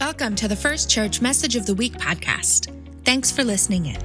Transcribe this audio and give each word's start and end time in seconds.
Welcome 0.00 0.34
to 0.36 0.48
the 0.48 0.56
First 0.56 0.88
Church 0.88 1.20
Message 1.20 1.56
of 1.56 1.66
the 1.66 1.74
Week 1.74 1.92
podcast. 1.92 2.74
Thanks 3.04 3.30
for 3.30 3.44
listening 3.44 3.84
in. 3.84 3.98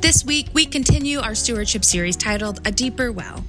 This 0.00 0.24
week, 0.24 0.48
we 0.52 0.66
continue 0.66 1.20
our 1.20 1.36
stewardship 1.36 1.84
series 1.84 2.16
titled 2.16 2.60
A 2.66 2.72
Deeper 2.72 3.12
Well, 3.12 3.44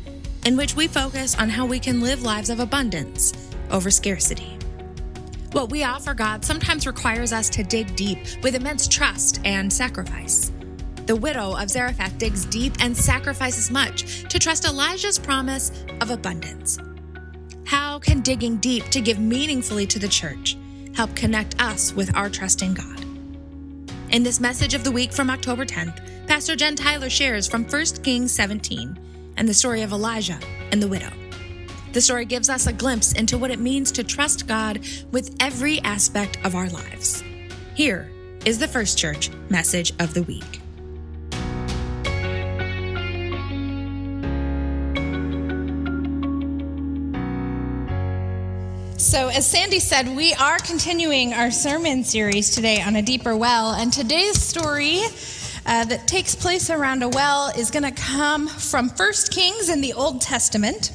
in 0.45 0.55
which 0.55 0.75
we 0.75 0.85
focus 0.85 1.35
on 1.35 1.49
how 1.49 1.65
we 1.65 1.79
can 1.79 1.99
live 1.99 2.21
lives 2.21 2.51
of 2.51 2.59
abundance 2.59 3.33
over 3.71 3.89
scarcity. 3.89 4.59
What 5.51 5.71
we 5.71 5.83
offer 5.83 6.13
God 6.13 6.45
sometimes 6.45 6.85
requires 6.85 7.33
us 7.33 7.49
to 7.49 7.63
dig 7.63 7.95
deep 7.95 8.19
with 8.43 8.53
immense 8.53 8.87
trust 8.87 9.41
and 9.43 9.73
sacrifice. 9.73 10.51
The 11.07 11.15
widow 11.15 11.57
of 11.57 11.71
Zarephath 11.71 12.19
digs 12.19 12.45
deep 12.45 12.73
and 12.81 12.95
sacrifices 12.95 13.71
much 13.71 14.29
to 14.29 14.37
trust 14.37 14.63
Elijah's 14.63 15.17
promise 15.17 15.71
of 16.01 16.11
abundance. 16.11 16.77
How 17.65 17.97
can 17.97 18.21
digging 18.21 18.57
deep 18.57 18.85
to 18.89 19.01
give 19.01 19.17
meaningfully 19.17 19.87
to 19.87 19.97
the 19.97 20.07
church 20.07 20.55
help 20.97 21.15
connect 21.15 21.61
us 21.61 21.93
with 21.93 22.13
our 22.15 22.27
trust 22.27 22.63
in 22.63 22.73
God? 22.73 23.05
In 24.09 24.23
this 24.23 24.39
message 24.39 24.73
of 24.73 24.83
the 24.83 24.91
week 24.91 25.13
from 25.13 25.29
October 25.29 25.63
10th, 25.63 26.27
Pastor 26.27 26.55
Jen 26.55 26.75
Tyler 26.75 27.07
shares 27.09 27.47
from 27.47 27.65
1 27.65 27.85
Kings 28.01 28.31
17 28.31 28.97
and 29.37 29.47
the 29.47 29.53
story 29.53 29.83
of 29.83 29.91
Elijah 29.91 30.39
and 30.71 30.81
the 30.81 30.87
widow. 30.87 31.11
The 31.93 32.01
story 32.01 32.25
gives 32.25 32.49
us 32.49 32.65
a 32.65 32.73
glimpse 32.73 33.13
into 33.13 33.37
what 33.37 33.51
it 33.51 33.59
means 33.59 33.91
to 33.91 34.03
trust 34.03 34.47
God 34.47 34.79
with 35.11 35.35
every 35.39 35.79
aspect 35.81 36.39
of 36.43 36.55
our 36.55 36.67
lives. 36.69 37.23
Here 37.75 38.09
is 38.43 38.57
the 38.57 38.67
First 38.67 38.97
Church 38.97 39.29
message 39.49 39.93
of 39.99 40.15
the 40.15 40.23
week. 40.23 40.61
So, 49.07 49.29
as 49.29 49.49
Sandy 49.49 49.79
said, 49.79 50.13
we 50.17 50.33
are 50.33 50.57
continuing 50.57 51.33
our 51.33 51.49
sermon 51.49 52.03
series 52.03 52.49
today 52.49 52.81
on 52.81 52.97
a 52.97 53.01
deeper 53.01 53.37
well. 53.37 53.71
And 53.71 53.91
today's 53.91 54.37
story 54.37 54.99
uh, 55.65 55.85
that 55.85 56.09
takes 56.09 56.35
place 56.35 56.69
around 56.69 57.03
a 57.03 57.07
well 57.07 57.47
is 57.57 57.71
going 57.71 57.83
to 57.83 57.93
come 57.93 58.49
from 58.49 58.89
First 58.89 59.31
Kings 59.31 59.69
in 59.69 59.79
the 59.79 59.93
Old 59.93 60.19
Testament. 60.19 60.91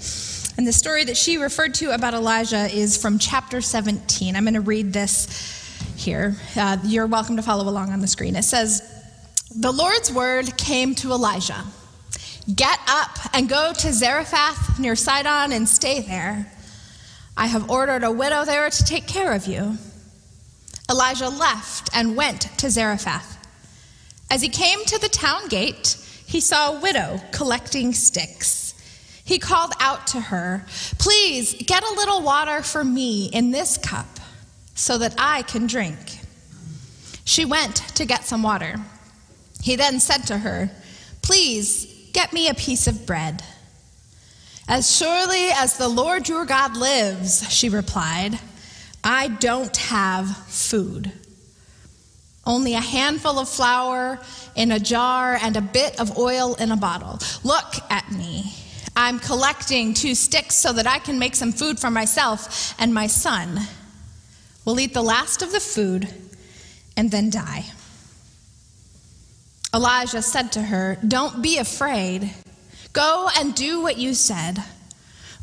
And 0.58 0.66
the 0.66 0.74
story 0.74 1.04
that 1.04 1.16
she 1.16 1.38
referred 1.38 1.72
to 1.76 1.94
about 1.94 2.12
Elijah 2.12 2.66
is 2.66 2.98
from 2.98 3.18
chapter 3.18 3.62
17. 3.62 4.36
I'm 4.36 4.44
going 4.44 4.52
to 4.52 4.60
read 4.60 4.92
this 4.92 5.80
here. 5.96 6.36
Uh, 6.54 6.76
you're 6.84 7.06
welcome 7.06 7.36
to 7.36 7.42
follow 7.42 7.66
along 7.66 7.92
on 7.92 8.02
the 8.02 8.08
screen. 8.08 8.36
It 8.36 8.44
says, 8.44 8.82
The 9.58 9.72
Lord's 9.72 10.12
word 10.12 10.58
came 10.58 10.94
to 10.96 11.12
Elijah 11.12 11.64
Get 12.52 12.80
up 12.88 13.18
and 13.34 13.48
go 13.48 13.72
to 13.72 13.92
Zarephath 13.92 14.80
near 14.80 14.96
Sidon 14.96 15.52
and 15.52 15.68
stay 15.68 16.00
there. 16.00 16.51
I 17.36 17.46
have 17.46 17.70
ordered 17.70 18.04
a 18.04 18.10
widow 18.10 18.44
there 18.44 18.68
to 18.68 18.84
take 18.84 19.06
care 19.06 19.32
of 19.32 19.46
you. 19.46 19.78
Elijah 20.90 21.28
left 21.28 21.90
and 21.94 22.16
went 22.16 22.42
to 22.58 22.70
Zarephath. 22.70 23.38
As 24.30 24.42
he 24.42 24.48
came 24.48 24.84
to 24.84 24.98
the 24.98 25.08
town 25.08 25.48
gate, 25.48 25.96
he 26.26 26.40
saw 26.40 26.72
a 26.72 26.80
widow 26.80 27.20
collecting 27.32 27.92
sticks. 27.92 28.74
He 29.24 29.38
called 29.38 29.72
out 29.80 30.06
to 30.08 30.20
her, 30.20 30.64
Please 30.98 31.54
get 31.66 31.82
a 31.82 31.94
little 31.94 32.22
water 32.22 32.62
for 32.62 32.82
me 32.82 33.26
in 33.26 33.50
this 33.50 33.78
cup 33.78 34.20
so 34.74 34.98
that 34.98 35.14
I 35.18 35.42
can 35.42 35.66
drink. 35.66 36.20
She 37.24 37.44
went 37.44 37.76
to 37.94 38.04
get 38.04 38.24
some 38.24 38.42
water. 38.42 38.76
He 39.62 39.76
then 39.76 40.00
said 40.00 40.26
to 40.26 40.38
her, 40.38 40.70
Please 41.22 42.10
get 42.12 42.32
me 42.32 42.48
a 42.48 42.54
piece 42.54 42.86
of 42.86 43.06
bread. 43.06 43.42
As 44.68 44.96
surely 44.96 45.48
as 45.50 45.76
the 45.76 45.88
Lord 45.88 46.28
your 46.28 46.44
God 46.44 46.76
lives, 46.76 47.50
she 47.52 47.68
replied, 47.68 48.38
I 49.02 49.28
don't 49.28 49.76
have 49.76 50.36
food. 50.46 51.12
Only 52.44 52.74
a 52.74 52.80
handful 52.80 53.38
of 53.38 53.48
flour 53.48 54.20
in 54.54 54.72
a 54.72 54.78
jar 54.78 55.38
and 55.40 55.56
a 55.56 55.60
bit 55.60 56.00
of 56.00 56.18
oil 56.18 56.54
in 56.54 56.72
a 56.72 56.76
bottle. 56.76 57.18
Look 57.44 57.74
at 57.90 58.10
me. 58.10 58.52
I'm 58.94 59.18
collecting 59.18 59.94
two 59.94 60.14
sticks 60.14 60.56
so 60.56 60.72
that 60.72 60.86
I 60.86 60.98
can 60.98 61.18
make 61.18 61.34
some 61.34 61.52
food 61.52 61.78
for 61.78 61.90
myself 61.90 62.74
and 62.78 62.92
my 62.92 63.06
son. 63.06 63.60
We'll 64.64 64.78
eat 64.80 64.94
the 64.94 65.02
last 65.02 65.42
of 65.42 65.50
the 65.50 65.60
food 65.60 66.08
and 66.96 67.10
then 67.10 67.30
die. 67.30 67.64
Elijah 69.74 70.20
said 70.20 70.52
to 70.52 70.62
her, 70.62 70.98
Don't 71.06 71.42
be 71.42 71.58
afraid. 71.58 72.30
Go 72.92 73.28
and 73.36 73.54
do 73.54 73.80
what 73.82 73.98
you 73.98 74.14
said. 74.14 74.62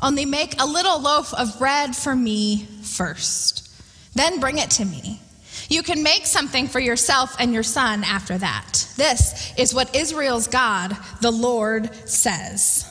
Only 0.02 0.24
make 0.24 0.60
a 0.60 0.66
little 0.66 1.00
loaf 1.00 1.34
of 1.34 1.58
bread 1.58 1.94
for 1.94 2.14
me 2.14 2.66
first. 2.82 3.68
Then 4.14 4.40
bring 4.40 4.58
it 4.58 4.70
to 4.72 4.84
me. 4.84 5.20
You 5.68 5.82
can 5.82 6.02
make 6.02 6.26
something 6.26 6.66
for 6.66 6.80
yourself 6.80 7.36
and 7.38 7.52
your 7.52 7.62
son 7.62 8.02
after 8.02 8.36
that. 8.38 8.88
This 8.96 9.52
is 9.56 9.74
what 9.74 9.94
Israel's 9.94 10.48
God, 10.48 10.96
the 11.20 11.30
Lord, 11.30 11.94
says. 12.08 12.86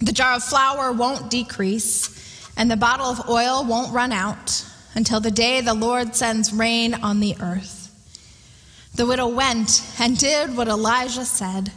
The 0.00 0.12
jar 0.12 0.34
of 0.34 0.44
flour 0.44 0.92
won't 0.92 1.30
decrease, 1.30 2.52
and 2.56 2.70
the 2.70 2.76
bottle 2.76 3.06
of 3.06 3.28
oil 3.28 3.64
won't 3.64 3.92
run 3.92 4.12
out 4.12 4.64
until 4.94 5.20
the 5.20 5.30
day 5.30 5.60
the 5.60 5.74
Lord 5.74 6.14
sends 6.14 6.52
rain 6.52 6.94
on 6.94 7.20
the 7.20 7.36
earth. 7.40 7.78
The 8.94 9.06
widow 9.06 9.28
went 9.28 9.82
and 9.98 10.16
did 10.18 10.56
what 10.56 10.68
Elijah 10.68 11.24
said. 11.24 11.72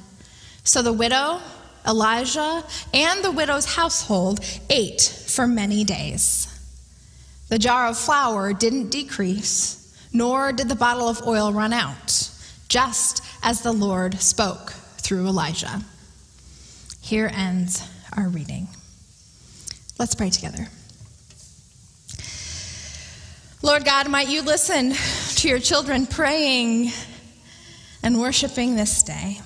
So 0.64 0.82
the 0.82 0.94
widow, 0.94 1.40
Elijah, 1.86 2.64
and 2.94 3.24
the 3.24 3.32
widow's 3.32 3.76
household 3.76 4.40
ate 4.70 5.02
for 5.02 5.46
many 5.46 5.84
days. 5.84 6.48
The 7.50 7.60
jar 7.60 7.88
of 7.88 7.98
flour 7.98 8.54
didn't 8.54 8.90
decrease, 8.90 9.94
nor 10.14 10.54
did 10.54 10.70
the 10.70 10.76
bottle 10.76 11.10
of 11.10 11.28
oil 11.28 11.52
run 11.52 11.74
out, 11.74 12.30
just 12.70 13.24
as 13.44 13.62
the 13.62 13.74
Lord 13.74 14.20
spoke 14.22 14.72
through 14.98 15.28
Elijah. 15.28 15.82
Here 17.02 17.30
ends 17.34 17.88
our 18.16 18.30
reading. 18.30 18.70
Let's 20.00 20.16
pray 20.16 20.30
together. 20.30 20.68
Lord 23.62 23.86
God, 23.86 24.10
might 24.10 24.30
you 24.30 24.42
listen 24.42 24.94
to 25.36 25.50
your 25.50 25.60
children 25.60 26.06
praying 26.06 26.92
and 28.02 28.20
worshiping 28.20 28.76
this 28.76 29.04
day. 29.04 29.40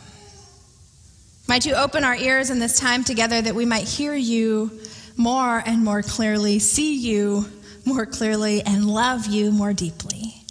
Might 1.48 1.66
you 1.66 1.76
open 1.76 2.04
our 2.04 2.16
ears 2.16 2.50
in 2.50 2.60
this 2.60 2.78
time 2.78 3.06
together 3.06 3.42
that 3.42 3.56
we 3.56 3.66
might 3.66 3.88
hear 3.88 4.14
you 4.14 4.70
more 5.16 5.64
and 5.66 5.82
more 5.82 6.02
clearly, 6.02 6.60
see 6.60 6.98
you 6.98 7.46
more 7.86 8.06
clearly, 8.06 8.62
and 8.64 8.86
love 8.86 9.28
you 9.28 9.52
more 9.52 9.72
deeply 9.72 10.44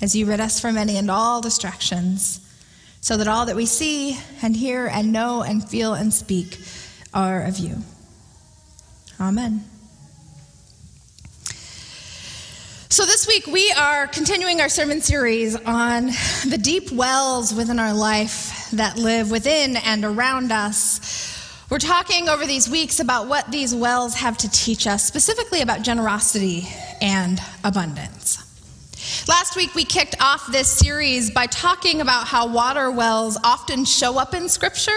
as 0.00 0.16
you 0.16 0.26
rid 0.26 0.40
us 0.40 0.58
from 0.58 0.76
any 0.76 0.96
and 0.96 1.08
all 1.08 1.40
distractions, 1.40 2.40
so 3.00 3.16
that 3.16 3.28
all 3.28 3.46
that 3.46 3.54
we 3.54 3.64
see 3.64 4.18
and 4.42 4.56
hear 4.56 4.86
and 4.86 5.12
know 5.12 5.42
and 5.42 5.66
feel 5.68 5.94
and 5.94 6.12
speak 6.12 6.58
are 7.14 7.44
of 7.44 7.58
you. 7.58 7.76
Amen. 9.20 9.64
So, 12.88 13.06
this 13.06 13.26
week 13.28 13.46
we 13.46 13.72
are 13.72 14.08
continuing 14.08 14.60
our 14.60 14.68
sermon 14.68 15.00
series 15.00 15.56
on 15.56 16.06
the 16.46 16.58
deep 16.60 16.90
wells 16.90 17.54
within 17.54 17.78
our 17.78 17.94
life 17.94 18.63
that 18.76 18.96
live 18.98 19.30
within 19.30 19.76
and 19.76 20.04
around 20.04 20.52
us. 20.52 21.32
We're 21.70 21.78
talking 21.78 22.28
over 22.28 22.46
these 22.46 22.68
weeks 22.68 23.00
about 23.00 23.26
what 23.26 23.50
these 23.50 23.74
wells 23.74 24.14
have 24.14 24.36
to 24.38 24.50
teach 24.50 24.86
us, 24.86 25.04
specifically 25.04 25.60
about 25.62 25.82
generosity 25.82 26.68
and 27.00 27.40
abundance. 27.64 28.44
Last 29.28 29.56
week, 29.56 29.74
we 29.74 29.84
kicked 29.84 30.16
off 30.20 30.50
this 30.50 30.68
series 30.68 31.30
by 31.30 31.46
talking 31.46 32.00
about 32.00 32.26
how 32.26 32.46
water 32.46 32.90
wells 32.90 33.38
often 33.44 33.84
show 33.84 34.18
up 34.18 34.34
in 34.34 34.48
Scripture. 34.48 34.92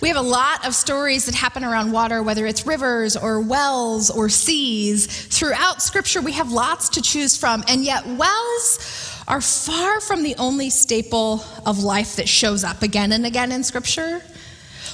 We 0.00 0.08
have 0.08 0.16
a 0.16 0.22
lot 0.22 0.66
of 0.66 0.74
stories 0.74 1.26
that 1.26 1.34
happen 1.34 1.64
around 1.64 1.92
water, 1.92 2.22
whether 2.22 2.46
it's 2.46 2.66
rivers 2.66 3.16
or 3.16 3.40
wells 3.40 4.10
or 4.10 4.28
seas. 4.28 5.06
Throughout 5.06 5.82
Scripture, 5.82 6.20
we 6.20 6.32
have 6.32 6.52
lots 6.52 6.88
to 6.90 7.02
choose 7.02 7.36
from, 7.36 7.62
and 7.68 7.84
yet, 7.84 8.06
wells 8.06 9.09
are 9.28 9.40
far 9.40 10.00
from 10.00 10.22
the 10.22 10.34
only 10.36 10.70
staple 10.70 11.44
of 11.66 11.78
life 11.82 12.16
that 12.16 12.28
shows 12.28 12.64
up 12.64 12.82
again 12.82 13.12
and 13.12 13.26
again 13.26 13.52
in 13.52 13.62
Scripture. 13.62 14.22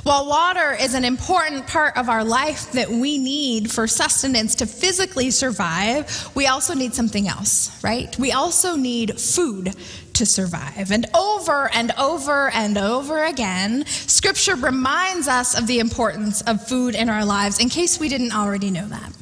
While 0.02 0.28
water 0.28 0.76
is 0.78 0.94
an 0.94 1.04
important 1.04 1.66
part 1.66 1.96
of 1.96 2.08
our 2.08 2.22
life 2.22 2.70
that 2.72 2.88
we 2.88 3.18
need 3.18 3.72
for 3.72 3.86
sustenance 3.86 4.54
to 4.56 4.66
physically 4.66 5.30
survive, 5.30 6.30
we 6.34 6.46
also 6.46 6.74
need 6.74 6.94
something 6.94 7.26
else, 7.26 7.82
right? 7.82 8.16
We 8.18 8.30
also 8.30 8.76
need 8.76 9.20
food 9.20 9.74
to 10.12 10.26
survive. 10.26 10.92
And 10.92 11.06
over 11.14 11.70
and 11.74 11.92
over 11.98 12.50
and 12.50 12.78
over 12.78 13.24
again, 13.24 13.84
Scripture 13.86 14.54
reminds 14.54 15.28
us 15.28 15.58
of 15.58 15.66
the 15.66 15.80
importance 15.80 16.40
of 16.42 16.66
food 16.66 16.94
in 16.94 17.08
our 17.08 17.24
lives 17.24 17.58
in 17.58 17.68
case 17.68 17.98
we 17.98 18.08
didn't 18.08 18.32
already 18.32 18.70
know 18.70 18.86
that. 18.86 19.12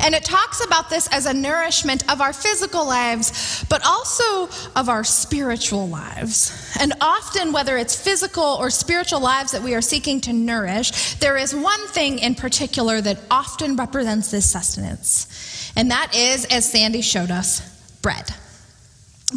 And 0.00 0.14
it 0.14 0.24
talks 0.24 0.64
about 0.64 0.90
this 0.90 1.08
as 1.08 1.26
a 1.26 1.34
nourishment 1.34 2.10
of 2.10 2.20
our 2.20 2.32
physical 2.32 2.86
lives, 2.86 3.64
but 3.68 3.84
also 3.84 4.48
of 4.76 4.88
our 4.88 5.04
spiritual 5.04 5.88
lives. 5.88 6.76
And 6.80 6.92
often, 7.00 7.52
whether 7.52 7.76
it's 7.76 7.94
physical 7.94 8.44
or 8.44 8.70
spiritual 8.70 9.20
lives 9.20 9.52
that 9.52 9.62
we 9.62 9.74
are 9.74 9.82
seeking 9.82 10.20
to 10.22 10.32
nourish, 10.32 11.14
there 11.14 11.36
is 11.36 11.54
one 11.54 11.86
thing 11.88 12.18
in 12.18 12.34
particular 12.34 13.00
that 13.00 13.18
often 13.30 13.76
represents 13.76 14.30
this 14.30 14.50
sustenance. 14.50 15.72
And 15.76 15.90
that 15.90 16.14
is, 16.14 16.44
as 16.46 16.70
Sandy 16.70 17.02
showed 17.02 17.30
us, 17.30 17.60
bread. 18.00 18.30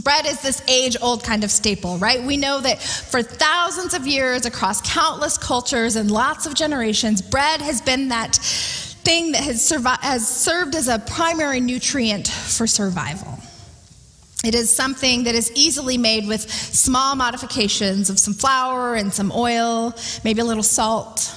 Bread 0.04 0.26
is 0.26 0.42
this 0.42 0.62
age 0.68 0.98
old 1.02 1.24
kind 1.24 1.44
of 1.44 1.50
staple, 1.50 1.98
right? 1.98 2.22
We 2.22 2.38
know 2.38 2.60
that 2.60 2.82
for 2.82 3.24
thousands 3.24 3.94
of 3.94 4.06
years, 4.06 4.46
across 4.46 4.82
countless 4.82 5.38
cultures 5.38 5.96
and 5.96 6.12
lots 6.12 6.46
of 6.46 6.54
generations, 6.54 7.22
bread 7.22 7.62
has 7.62 7.82
been 7.82 8.10
that 8.10 8.38
thing 9.08 9.32
that 9.32 9.42
has, 9.42 9.62
survi- 9.62 10.02
has 10.02 10.28
served 10.28 10.76
as 10.76 10.90
a 10.90 11.00
primary 11.00 11.62
nutrient 11.62 12.28
for 12.28 12.68
survival. 12.68 13.40
It 14.44 14.54
is 14.54 14.70
something 14.70 15.24
that 15.24 15.34
is 15.34 15.50
easily 15.56 15.98
made 15.98 16.28
with 16.28 16.42
small 16.52 17.16
modifications 17.16 18.10
of 18.10 18.20
some 18.20 18.34
flour 18.34 18.96
and 18.96 19.14
some 19.14 19.32
oil, 19.34 19.96
maybe 20.26 20.42
a 20.42 20.44
little 20.44 20.62
salt. 20.62 21.34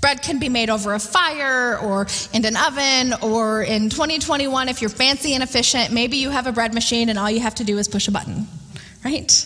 Bread 0.00 0.22
can 0.22 0.38
be 0.38 0.48
made 0.48 0.70
over 0.70 0.94
a 0.94 1.00
fire 1.00 1.76
or 1.78 2.06
in 2.32 2.44
an 2.44 2.56
oven, 2.56 3.14
or 3.20 3.64
in 3.64 3.90
2021, 3.90 4.68
if 4.68 4.80
you're 4.80 4.88
fancy 4.88 5.34
and 5.34 5.42
efficient, 5.42 5.92
maybe 5.92 6.18
you 6.18 6.30
have 6.30 6.46
a 6.46 6.52
bread 6.52 6.72
machine 6.72 7.08
and 7.08 7.18
all 7.18 7.28
you 7.28 7.40
have 7.40 7.56
to 7.56 7.64
do 7.64 7.78
is 7.78 7.88
push 7.88 8.06
a 8.06 8.12
button, 8.12 8.46
right? 9.04 9.44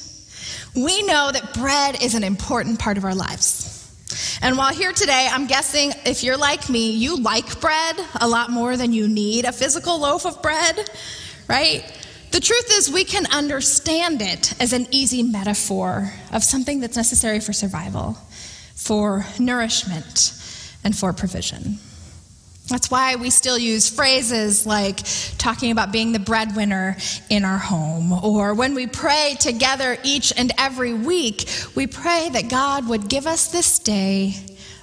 We 0.75 1.05
know 1.05 1.31
that 1.33 1.55
bread 1.55 2.03
is 2.03 2.15
an 2.15 2.23
important 2.23 2.79
part 2.79 2.99
of 2.99 3.05
our 3.05 3.15
lives. 3.15 3.56
And 4.43 4.59
while 4.59 4.73
here 4.73 4.93
today, 4.93 5.29
I'm 5.31 5.47
guessing 5.47 5.93
if 6.05 6.23
you're 6.23 6.37
like 6.37 6.69
me, 6.69 6.91
you 6.91 7.17
like 7.17 7.61
bread 7.61 7.97
a 8.21 8.29
lot 8.29 8.51
more 8.51 8.77
than 8.77 8.93
you 8.93 9.09
need 9.09 9.45
a 9.45 9.53
physical 9.53 9.99
loaf 9.99 10.27
of 10.27 10.43
bread, 10.43 10.91
right? 11.49 11.85
The 12.33 12.41
truth 12.41 12.71
is, 12.77 12.93
we 12.93 13.05
can 13.05 13.25
understand 13.33 14.21
it 14.21 14.61
as 14.61 14.73
an 14.73 14.87
easy 14.91 15.23
metaphor 15.23 16.13
of 16.33 16.45
something 16.45 16.81
that's 16.81 16.97
necessary 16.97 17.41
for 17.41 17.53
survival, 17.53 18.19
for 18.75 19.25
nourishment, 19.39 20.35
and 20.85 20.95
for 20.95 21.13
provision. 21.13 21.79
That's 22.69 22.91
why 22.91 23.15
we 23.15 23.31
still 23.31 23.57
use 23.57 23.89
phrases 23.89 24.67
like 24.67 25.01
talking 25.39 25.71
about 25.71 25.93
being 25.93 26.11
the 26.11 26.19
breadwinner 26.19 26.97
in 27.31 27.45
our 27.45 27.59
home. 27.59 28.13
Or 28.13 28.55
when 28.55 28.75
we 28.75 28.89
pray 28.89 29.37
together 29.39 29.97
each 30.03 30.33
and 30.37 30.53
every 30.59 30.93
week, 30.93 31.49
we 31.77 31.87
pray 31.87 32.29
that 32.33 32.49
God 32.49 32.89
would 32.89 33.09
give 33.09 33.27
us 33.27 33.49
this 33.49 33.79
day 33.79 34.35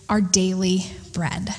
our 0.07 0.21
daily 0.21 0.85
bread. 1.11 1.53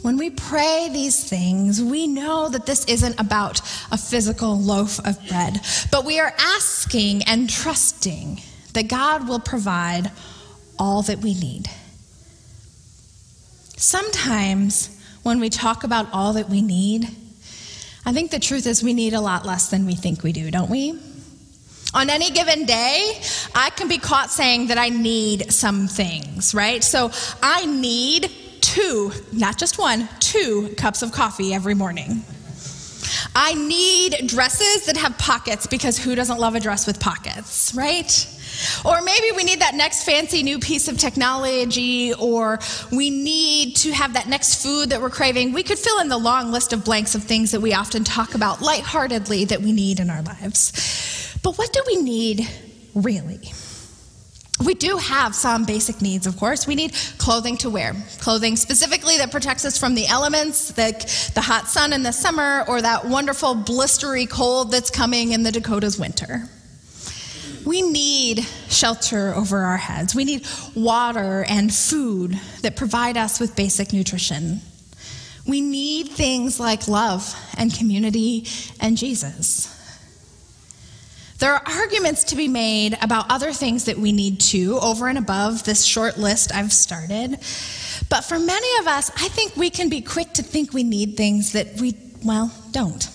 When 0.00 0.16
we 0.16 0.30
pray 0.30 0.88
these 0.92 1.28
things, 1.28 1.82
we 1.82 2.06
know 2.06 2.48
that 2.48 2.66
this 2.66 2.84
isn't 2.86 3.18
about 3.18 3.60
a 3.90 3.98
physical 3.98 4.58
loaf 4.58 4.98
of 4.98 5.18
bread, 5.28 5.60
but 5.90 6.04
we 6.04 6.20
are 6.20 6.32
asking 6.38 7.22
and 7.24 7.48
trusting 7.48 8.40
that 8.74 8.88
God 8.88 9.28
will 9.28 9.40
provide 9.40 10.10
all 10.78 11.02
that 11.02 11.20
we 11.20 11.34
need. 11.34 11.70
Sometimes 13.76 15.00
when 15.22 15.40
we 15.40 15.50
talk 15.50 15.84
about 15.84 16.06
all 16.12 16.34
that 16.34 16.48
we 16.48 16.62
need, 16.62 17.08
I 18.06 18.12
think 18.12 18.30
the 18.30 18.38
truth 18.38 18.66
is 18.66 18.82
we 18.82 18.94
need 18.94 19.14
a 19.14 19.20
lot 19.20 19.44
less 19.44 19.70
than 19.70 19.86
we 19.86 19.94
think 19.94 20.22
we 20.22 20.32
do, 20.32 20.50
don't 20.50 20.70
we? 20.70 20.98
On 21.94 22.10
any 22.10 22.30
given 22.30 22.66
day, 22.66 23.20
I 23.54 23.70
can 23.70 23.88
be 23.88 23.98
caught 23.98 24.30
saying 24.30 24.66
that 24.68 24.78
I 24.78 24.88
need 24.88 25.52
some 25.52 25.86
things, 25.86 26.54
right? 26.54 26.82
So 26.82 27.10
I 27.42 27.66
need 27.66 28.30
two, 28.60 29.12
not 29.32 29.58
just 29.58 29.78
one, 29.78 30.08
two 30.18 30.74
cups 30.76 31.02
of 31.02 31.12
coffee 31.12 31.54
every 31.54 31.74
morning. 31.74 32.24
I 33.34 33.54
need 33.54 34.26
dresses 34.26 34.86
that 34.86 34.96
have 34.96 35.16
pockets 35.18 35.66
because 35.66 35.98
who 35.98 36.14
doesn't 36.14 36.38
love 36.38 36.54
a 36.54 36.60
dress 36.60 36.86
with 36.86 37.00
pockets, 37.00 37.72
right? 37.74 38.28
Or 38.84 39.00
maybe 39.02 39.28
we 39.36 39.44
need 39.44 39.60
that 39.60 39.74
next 39.74 40.04
fancy 40.04 40.42
new 40.42 40.58
piece 40.58 40.88
of 40.88 40.98
technology, 40.98 42.12
or 42.14 42.58
we 42.92 43.10
need 43.10 43.76
to 43.76 43.92
have 43.92 44.14
that 44.14 44.28
next 44.28 44.62
food 44.62 44.90
that 44.90 45.00
we're 45.00 45.10
craving. 45.10 45.52
We 45.52 45.62
could 45.62 45.78
fill 45.78 46.00
in 46.00 46.08
the 46.08 46.18
long 46.18 46.52
list 46.52 46.72
of 46.72 46.84
blanks 46.84 47.14
of 47.14 47.22
things 47.22 47.50
that 47.52 47.60
we 47.60 47.74
often 47.74 48.04
talk 48.04 48.34
about 48.34 48.60
lightheartedly 48.60 49.46
that 49.46 49.60
we 49.60 49.72
need 49.72 50.00
in 50.00 50.10
our 50.10 50.22
lives. 50.22 51.38
But 51.42 51.56
what 51.58 51.72
do 51.72 51.82
we 51.86 51.96
need 51.96 52.48
really? 52.94 53.52
We 54.64 54.74
do 54.74 54.96
have 54.98 55.34
some 55.34 55.64
basic 55.64 56.00
needs, 56.00 56.26
of 56.28 56.36
course. 56.36 56.66
We 56.66 56.76
need 56.76 56.94
clothing 57.18 57.56
to 57.58 57.70
wear, 57.70 57.92
clothing 58.20 58.54
specifically 58.56 59.18
that 59.18 59.32
protects 59.32 59.64
us 59.64 59.76
from 59.76 59.94
the 59.96 60.06
elements, 60.06 60.68
the, 60.68 60.92
the 61.34 61.40
hot 61.40 61.66
sun 61.66 61.92
in 61.92 62.04
the 62.04 62.12
summer, 62.12 62.64
or 62.68 62.80
that 62.80 63.04
wonderful 63.04 63.56
blistery 63.56 64.28
cold 64.28 64.70
that's 64.70 64.90
coming 64.90 65.32
in 65.32 65.42
the 65.42 65.50
Dakotas 65.50 65.98
winter. 65.98 66.48
We 67.64 67.82
need 67.82 68.40
shelter 68.68 69.34
over 69.34 69.58
our 69.60 69.76
heads. 69.76 70.14
We 70.14 70.24
need 70.24 70.46
water 70.74 71.44
and 71.48 71.72
food 71.72 72.38
that 72.62 72.76
provide 72.76 73.16
us 73.16 73.40
with 73.40 73.56
basic 73.56 73.92
nutrition. 73.92 74.60
We 75.46 75.60
need 75.60 76.08
things 76.08 76.58
like 76.58 76.88
love 76.88 77.34
and 77.56 77.74
community 77.74 78.46
and 78.80 78.96
Jesus. 78.96 79.70
There 81.38 81.52
are 81.52 81.62
arguments 81.66 82.24
to 82.24 82.36
be 82.36 82.48
made 82.48 82.96
about 83.02 83.30
other 83.30 83.52
things 83.52 83.84
that 83.84 83.98
we 83.98 84.12
need 84.12 84.40
too, 84.40 84.78
over 84.80 85.08
and 85.08 85.18
above 85.18 85.64
this 85.64 85.84
short 85.84 86.16
list 86.16 86.54
I've 86.54 86.72
started. 86.72 87.38
But 88.08 88.22
for 88.22 88.38
many 88.38 88.78
of 88.80 88.86
us, 88.86 89.10
I 89.16 89.28
think 89.28 89.56
we 89.56 89.68
can 89.68 89.88
be 89.88 90.00
quick 90.00 90.32
to 90.34 90.42
think 90.42 90.72
we 90.72 90.84
need 90.84 91.16
things 91.16 91.52
that 91.52 91.80
we, 91.80 91.94
well, 92.24 92.52
don't. 92.70 93.08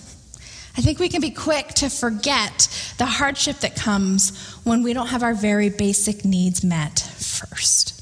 I 0.76 0.82
think 0.82 0.98
we 0.98 1.08
can 1.08 1.20
be 1.20 1.30
quick 1.30 1.68
to 1.74 1.90
forget 1.90 2.68
the 2.98 3.06
hardship 3.06 3.58
that 3.58 3.76
comes 3.76 4.54
when 4.64 4.82
we 4.82 4.92
don't 4.92 5.08
have 5.08 5.22
our 5.22 5.34
very 5.34 5.68
basic 5.68 6.24
needs 6.24 6.62
met 6.62 7.00
first. 7.00 7.96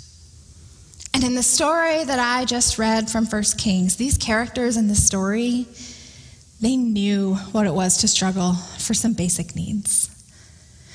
And 1.15 1.25
in 1.25 1.35
the 1.35 1.43
story 1.43 2.05
that 2.05 2.19
I 2.19 2.45
just 2.45 2.79
read 2.79 3.11
from 3.11 3.27
1 3.27 3.43
Kings, 3.57 3.97
these 3.97 4.19
characters 4.19 4.77
in 4.77 4.89
the 4.89 4.95
story, 4.95 5.67
they 6.61 6.77
knew 6.77 7.35
what 7.53 7.67
it 7.67 7.75
was 7.75 7.99
to 7.99 8.09
struggle 8.09 8.53
for 8.53 8.95
some 8.95 9.15
basic 9.15 9.57
needs. 9.57 10.11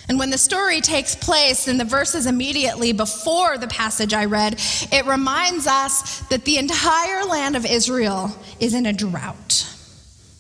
And 0.08 0.20
when 0.20 0.30
the 0.30 0.38
story 0.38 0.82
takes 0.82 1.16
place 1.16 1.68
in 1.68 1.78
the 1.78 1.86
verses 1.86 2.26
immediately 2.26 2.92
before 2.92 3.58
the 3.58 3.68
passage 3.68 4.14
I 4.14 4.26
read, 4.26 4.62
it 4.92 5.06
reminds 5.06 5.66
us 5.66 6.20
that 6.28 6.46
the 6.46 6.58
entire 6.58 7.24
land 7.26 7.56
of 7.56 7.66
Israel 7.66 8.32
is 8.60 8.74
in 8.74 8.86
a 8.86 8.94
drought. 8.94 9.68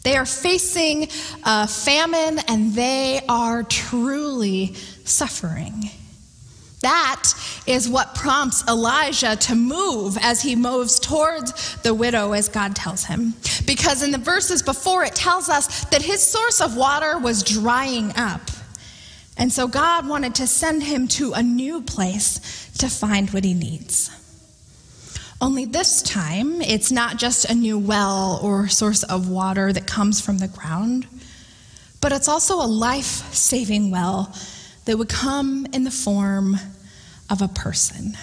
They 0.03 0.17
are 0.17 0.25
facing 0.25 1.07
a 1.43 1.67
famine 1.67 2.39
and 2.47 2.73
they 2.73 3.21
are 3.27 3.63
truly 3.63 4.75
suffering. 5.05 5.89
That 6.81 7.31
is 7.65 7.87
what 7.87 8.13
prompts 8.13 8.67
Elijah 8.67 9.37
to 9.37 9.55
move 9.55 10.17
as 10.21 10.41
he 10.41 10.57
moves 10.57 10.99
towards 10.99 11.77
the 11.77 11.93
widow, 11.93 12.33
as 12.33 12.49
God 12.49 12.75
tells 12.75 13.05
him. 13.05 13.35
Because 13.65 14.03
in 14.03 14.11
the 14.11 14.17
verses 14.17 14.61
before, 14.61 15.05
it 15.05 15.15
tells 15.15 15.47
us 15.47 15.85
that 15.85 16.01
his 16.01 16.21
source 16.21 16.59
of 16.59 16.75
water 16.75 17.17
was 17.17 17.41
drying 17.41 18.11
up. 18.17 18.41
And 19.37 19.51
so 19.51 19.65
God 19.67 20.09
wanted 20.09 20.35
to 20.35 20.47
send 20.47 20.83
him 20.83 21.07
to 21.09 21.31
a 21.31 21.41
new 21.41 21.81
place 21.81 22.69
to 22.79 22.89
find 22.89 23.29
what 23.29 23.45
he 23.45 23.53
needs. 23.53 24.11
Only 25.41 25.65
this 25.65 26.01
time, 26.01 26.61
it's 26.61 26.91
not 26.91 27.17
just 27.17 27.45
a 27.45 27.53
new 27.53 27.77
well 27.77 28.39
or 28.41 28.67
source 28.67 29.03
of 29.03 29.29
water 29.29 29.73
that 29.73 29.85
comes 29.85 30.21
from 30.21 30.37
the 30.37 30.47
ground, 30.47 31.07
but 32.01 32.11
it's 32.11 32.27
also 32.27 32.55
a 32.55 32.67
life 32.67 33.33
saving 33.33 33.91
well 33.91 34.33
that 34.85 34.97
would 34.97 35.09
come 35.09 35.65
in 35.73 35.83
the 35.83 35.91
form 35.91 36.57
of 37.29 37.41
a 37.41 37.47
person. 37.47 38.17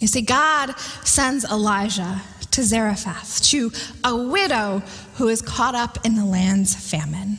You 0.00 0.08
see, 0.08 0.22
God 0.22 0.78
sends 1.04 1.44
Elijah 1.44 2.20
to 2.50 2.62
Zarephath, 2.62 3.42
to 3.44 3.72
a 4.04 4.16
widow 4.16 4.82
who 5.14 5.28
is 5.28 5.42
caught 5.42 5.74
up 5.74 6.04
in 6.04 6.14
the 6.14 6.24
land's 6.24 6.74
famine. 6.74 7.38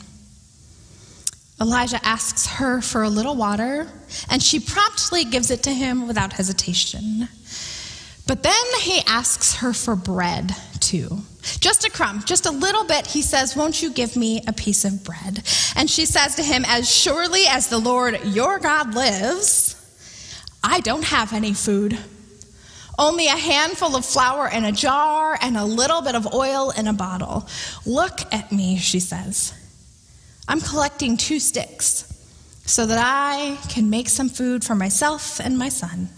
Elijah 1.62 2.06
asks 2.06 2.48
her 2.48 2.82
for 2.82 3.04
a 3.04 3.10
little 3.10 3.36
water, 3.36 3.88
and 4.30 4.44
she 4.44 4.60
promptly 4.60 5.24
gives 5.24 5.52
it 5.52 5.64
to 5.64 5.72
him 5.72 6.08
without 6.08 6.34
hesitation. 6.34 7.30
But 8.28 8.42
then 8.44 8.66
he 8.82 9.02
asks 9.06 9.56
her 9.58 9.74
for 9.74 9.96
bread 9.96 10.56
too. 10.80 11.20
Just 11.60 11.86
a 11.86 11.92
crumb, 11.92 12.24
just 12.26 12.48
a 12.48 12.52
little 12.52 12.84
bit. 12.84 13.06
He 13.06 13.22
says, 13.22 13.56
Won't 13.56 13.82
you 13.82 13.92
give 13.92 14.16
me 14.16 14.42
a 14.48 14.54
piece 14.54 14.84
of 14.84 15.04
bread? 15.04 15.44
And 15.76 15.90
she 15.90 16.06
says 16.06 16.36
to 16.36 16.44
him, 16.44 16.64
As 16.68 16.90
surely 16.90 17.44
as 17.48 17.68
the 17.68 17.78
Lord 17.78 18.20
your 18.26 18.58
God 18.60 18.96
lives, 18.96 19.76
I 20.64 20.80
don't 20.80 21.04
have 21.04 21.34
any 21.34 21.54
food. 21.54 21.98
Only 22.98 23.28
a 23.28 23.32
handful 23.32 23.96
of 23.96 24.06
flour 24.06 24.48
in 24.48 24.64
a 24.64 24.72
jar 24.72 25.38
and 25.42 25.58
a 25.58 25.66
little 25.66 26.02
bit 26.02 26.16
of 26.16 26.34
oil 26.34 26.72
in 26.72 26.88
a 26.88 26.94
bottle. 26.94 27.48
Look 27.86 28.22
at 28.34 28.52
me, 28.52 28.78
she 28.78 29.00
says. 29.00 29.54
I'm 30.48 30.62
collecting 30.62 31.18
two 31.18 31.40
sticks 31.40 32.12
so 32.66 32.86
that 32.86 33.00
I 33.00 33.58
can 33.70 33.90
make 33.90 34.10
some 34.10 34.30
food 34.30 34.64
for 34.64 34.76
myself 34.76 35.40
and 35.40 35.58
my 35.58 35.70
son. 35.70 36.10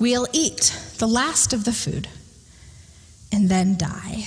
We'll 0.00 0.26
eat 0.32 0.74
the 0.96 1.06
last 1.06 1.52
of 1.52 1.64
the 1.64 1.72
food 1.72 2.08
and 3.30 3.50
then 3.50 3.76
die. 3.76 4.24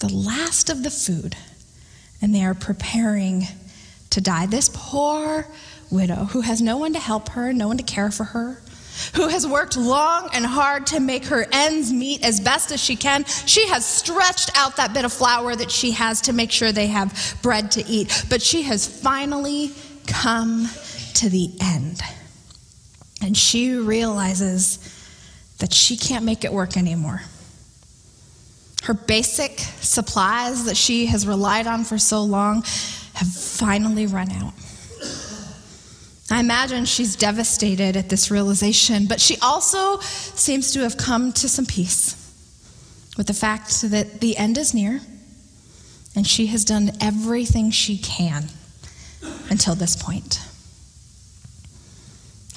The 0.00 0.12
last 0.12 0.68
of 0.68 0.82
the 0.82 0.90
food, 0.90 1.36
and 2.20 2.34
they 2.34 2.44
are 2.44 2.54
preparing 2.54 3.44
to 4.10 4.20
die. 4.20 4.46
This 4.46 4.68
poor 4.72 5.46
widow 5.90 6.24
who 6.24 6.40
has 6.40 6.60
no 6.60 6.76
one 6.76 6.92
to 6.92 6.98
help 6.98 7.30
her, 7.30 7.52
no 7.52 7.68
one 7.68 7.78
to 7.78 7.84
care 7.84 8.10
for 8.10 8.24
her, 8.24 8.60
who 9.14 9.28
has 9.28 9.46
worked 9.46 9.76
long 9.76 10.28
and 10.32 10.44
hard 10.44 10.88
to 10.88 10.98
make 10.98 11.26
her 11.26 11.46
ends 11.52 11.92
meet 11.92 12.24
as 12.24 12.40
best 12.40 12.72
as 12.72 12.82
she 12.82 12.96
can. 12.96 13.24
She 13.24 13.68
has 13.68 13.86
stretched 13.86 14.50
out 14.56 14.76
that 14.76 14.92
bit 14.92 15.04
of 15.04 15.12
flour 15.12 15.54
that 15.54 15.70
she 15.70 15.92
has 15.92 16.20
to 16.22 16.32
make 16.32 16.50
sure 16.50 16.72
they 16.72 16.88
have 16.88 17.38
bread 17.42 17.70
to 17.72 17.86
eat. 17.86 18.24
But 18.28 18.42
she 18.42 18.62
has 18.62 18.86
finally 18.86 19.70
come 20.08 20.68
to 21.14 21.28
the 21.28 21.52
end. 21.60 22.00
And 23.22 23.36
she 23.36 23.74
realizes 23.74 24.78
that 25.58 25.72
she 25.72 25.96
can't 25.96 26.24
make 26.24 26.44
it 26.44 26.52
work 26.52 26.76
anymore. 26.76 27.22
Her 28.84 28.94
basic 28.94 29.58
supplies 29.80 30.64
that 30.66 30.76
she 30.76 31.06
has 31.06 31.26
relied 31.26 31.66
on 31.66 31.84
for 31.84 31.98
so 31.98 32.22
long 32.22 32.62
have 33.14 33.28
finally 33.28 34.06
run 34.06 34.30
out. 34.30 34.52
I 36.30 36.40
imagine 36.40 36.84
she's 36.84 37.16
devastated 37.16 37.96
at 37.96 38.08
this 38.08 38.30
realization, 38.30 39.06
but 39.06 39.20
she 39.20 39.36
also 39.40 39.98
seems 40.00 40.72
to 40.72 40.80
have 40.80 40.96
come 40.96 41.32
to 41.32 41.48
some 41.48 41.64
peace 41.64 42.14
with 43.16 43.26
the 43.26 43.34
fact 43.34 43.82
that 43.90 44.20
the 44.20 44.36
end 44.36 44.58
is 44.58 44.74
near 44.74 45.00
and 46.14 46.26
she 46.26 46.46
has 46.46 46.64
done 46.64 46.92
everything 47.00 47.70
she 47.70 47.98
can 47.98 48.46
until 49.50 49.74
this 49.74 49.96
point. 49.96 50.40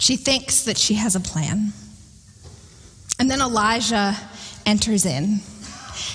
She 0.02 0.16
thinks 0.16 0.64
that 0.64 0.80
she 0.80 0.96
has 0.96 1.16
a 1.16 1.20
plan. 1.20 1.74
And 3.20 3.30
then 3.30 3.40
Elijah 3.40 4.18
enters 4.66 5.06
in. 5.06 5.42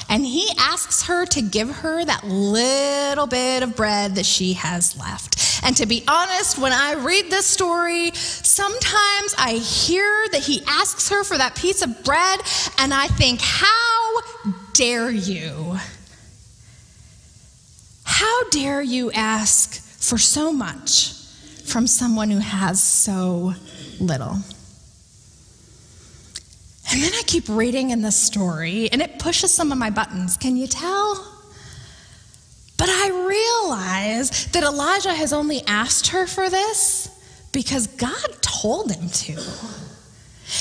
And 0.08 0.26
he 0.26 0.50
asks 0.58 1.04
her 1.04 1.24
to 1.26 1.40
give 1.40 1.70
her 1.70 2.04
that 2.04 2.24
little 2.24 3.28
bit 3.28 3.62
of 3.62 3.76
bread 3.76 4.16
that 4.16 4.26
she 4.26 4.54
has 4.54 4.98
left. 4.98 5.62
And 5.64 5.76
to 5.76 5.86
be 5.86 6.02
honest, 6.08 6.58
when 6.58 6.72
I 6.72 6.94
read 6.94 7.30
this 7.30 7.46
story, 7.46 8.10
sometimes 8.12 9.36
I 9.38 9.52
hear 9.52 10.26
that 10.32 10.42
he 10.42 10.64
asks 10.66 11.08
her 11.10 11.22
for 11.22 11.38
that 11.38 11.54
piece 11.54 11.82
of 11.82 12.02
bread, 12.02 12.40
and 12.78 12.92
I 12.92 13.06
think, 13.06 13.40
how 13.40 14.20
dare 14.72 15.12
you? 15.12 15.78
How 18.02 18.48
dare 18.50 18.82
you 18.82 19.12
ask 19.12 19.80
for 19.80 20.18
so 20.18 20.52
much 20.52 21.15
from 21.66 21.86
someone 21.86 22.30
who 22.30 22.38
has 22.38 22.82
so 22.82 23.54
little? 24.00 24.38
And 26.90 27.02
then 27.02 27.12
I 27.14 27.22
keep 27.26 27.48
reading 27.48 27.90
in 27.90 28.02
the 28.02 28.12
story, 28.12 28.88
and 28.90 29.02
it 29.02 29.18
pushes 29.18 29.52
some 29.52 29.72
of 29.72 29.78
my 29.78 29.90
buttons. 29.90 30.36
Can 30.36 30.56
you 30.56 30.66
tell? 30.66 31.32
But 32.78 32.88
I 32.88 33.64
realize 33.68 34.46
that 34.46 34.62
Elijah 34.62 35.12
has 35.12 35.32
only 35.32 35.62
asked 35.66 36.08
her 36.08 36.26
for 36.26 36.48
this 36.48 37.08
because 37.52 37.86
God 37.86 38.36
told 38.40 38.92
him 38.92 39.08
to. 39.08 39.32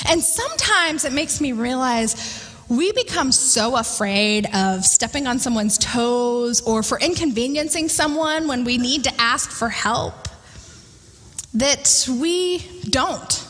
And 0.08 0.22
sometimes 0.22 1.04
it 1.04 1.12
makes 1.12 1.40
me 1.40 1.52
realize 1.52 2.42
we 2.68 2.90
become 2.92 3.30
so 3.30 3.76
afraid 3.76 4.46
of 4.54 4.84
stepping 4.84 5.26
on 5.26 5.38
someone's 5.38 5.78
toes 5.78 6.60
or 6.62 6.82
for 6.82 6.98
inconveniencing 6.98 7.88
someone 7.88 8.48
when 8.48 8.64
we 8.64 8.78
need 8.78 9.04
to 9.04 9.20
ask 9.20 9.50
for 9.50 9.68
help 9.68 10.25
that 11.56 12.06
we 12.08 12.58
don't 12.90 13.48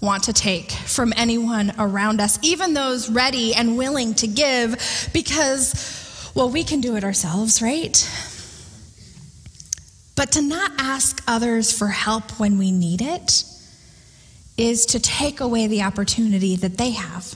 want 0.00 0.24
to 0.24 0.32
take 0.32 0.70
from 0.70 1.12
anyone 1.16 1.72
around 1.78 2.20
us, 2.20 2.38
even 2.42 2.74
those 2.74 3.10
ready 3.10 3.54
and 3.54 3.76
willing 3.76 4.14
to 4.14 4.26
give, 4.26 5.10
because, 5.12 6.30
well, 6.34 6.50
we 6.50 6.62
can 6.62 6.80
do 6.80 6.94
it 6.96 7.04
ourselves, 7.04 7.60
right? 7.62 8.08
But 10.14 10.32
to 10.32 10.42
not 10.42 10.72
ask 10.78 11.22
others 11.26 11.76
for 11.76 11.88
help 11.88 12.38
when 12.38 12.58
we 12.58 12.70
need 12.70 13.00
it 13.00 13.44
is 14.56 14.84
to 14.86 15.00
take 15.00 15.40
away 15.40 15.68
the 15.68 15.82
opportunity 15.82 16.54
that 16.56 16.76
they 16.76 16.90
have 16.90 17.34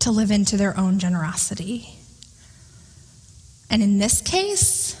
to 0.00 0.10
live 0.10 0.30
into 0.30 0.56
their 0.56 0.76
own 0.78 0.98
generosity. 0.98 1.90
And 3.70 3.82
in 3.82 3.98
this 3.98 4.22
case, 4.22 4.96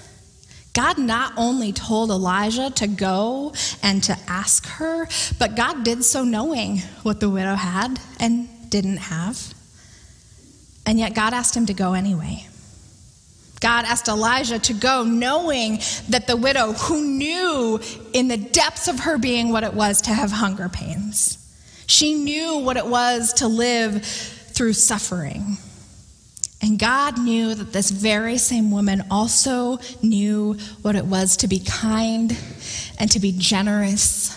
God 0.76 0.98
not 0.98 1.32
only 1.38 1.72
told 1.72 2.10
Elijah 2.10 2.68
to 2.68 2.86
go 2.86 3.54
and 3.82 4.04
to 4.04 4.18
ask 4.28 4.66
her, 4.66 5.08
but 5.38 5.56
God 5.56 5.84
did 5.84 6.04
so 6.04 6.22
knowing 6.22 6.80
what 7.02 7.18
the 7.18 7.30
widow 7.30 7.54
had 7.54 7.98
and 8.20 8.46
didn't 8.68 8.98
have. 8.98 9.54
And 10.84 10.98
yet 10.98 11.14
God 11.14 11.32
asked 11.32 11.56
him 11.56 11.64
to 11.66 11.72
go 11.72 11.94
anyway. 11.94 12.46
God 13.60 13.86
asked 13.86 14.06
Elijah 14.06 14.58
to 14.58 14.74
go 14.74 15.02
knowing 15.02 15.78
that 16.10 16.26
the 16.26 16.36
widow, 16.36 16.72
who 16.74 17.02
knew 17.02 17.80
in 18.12 18.28
the 18.28 18.36
depths 18.36 18.86
of 18.86 19.00
her 19.00 19.16
being 19.16 19.52
what 19.52 19.64
it 19.64 19.72
was 19.72 20.02
to 20.02 20.12
have 20.12 20.30
hunger 20.30 20.68
pains, 20.68 21.38
she 21.86 22.12
knew 22.12 22.58
what 22.58 22.76
it 22.76 22.86
was 22.86 23.32
to 23.34 23.48
live 23.48 24.04
through 24.04 24.74
suffering. 24.74 25.56
And 26.66 26.80
God 26.80 27.20
knew 27.20 27.54
that 27.54 27.72
this 27.72 27.92
very 27.92 28.38
same 28.38 28.72
woman 28.72 29.04
also 29.08 29.78
knew 30.02 30.54
what 30.82 30.96
it 30.96 31.06
was 31.06 31.36
to 31.36 31.46
be 31.46 31.60
kind 31.60 32.36
and 32.98 33.08
to 33.12 33.20
be 33.20 33.30
generous 33.30 34.36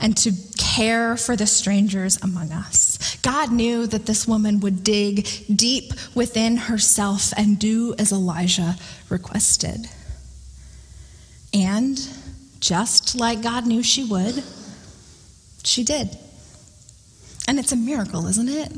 and 0.00 0.16
to 0.16 0.32
care 0.58 1.16
for 1.16 1.36
the 1.36 1.46
strangers 1.46 2.20
among 2.20 2.50
us. 2.50 3.16
God 3.22 3.52
knew 3.52 3.86
that 3.86 4.06
this 4.06 4.26
woman 4.26 4.58
would 4.60 4.82
dig 4.82 5.28
deep 5.54 5.92
within 6.12 6.56
herself 6.56 7.32
and 7.36 7.56
do 7.56 7.94
as 8.00 8.10
Elijah 8.10 8.74
requested. 9.08 9.86
And 11.52 11.96
just 12.58 13.14
like 13.14 13.42
God 13.42 13.64
knew 13.64 13.84
she 13.84 14.02
would, 14.02 14.42
she 15.62 15.84
did. 15.84 16.18
And 17.46 17.60
it's 17.60 17.70
a 17.70 17.76
miracle, 17.76 18.26
isn't 18.26 18.48
it? 18.48 18.72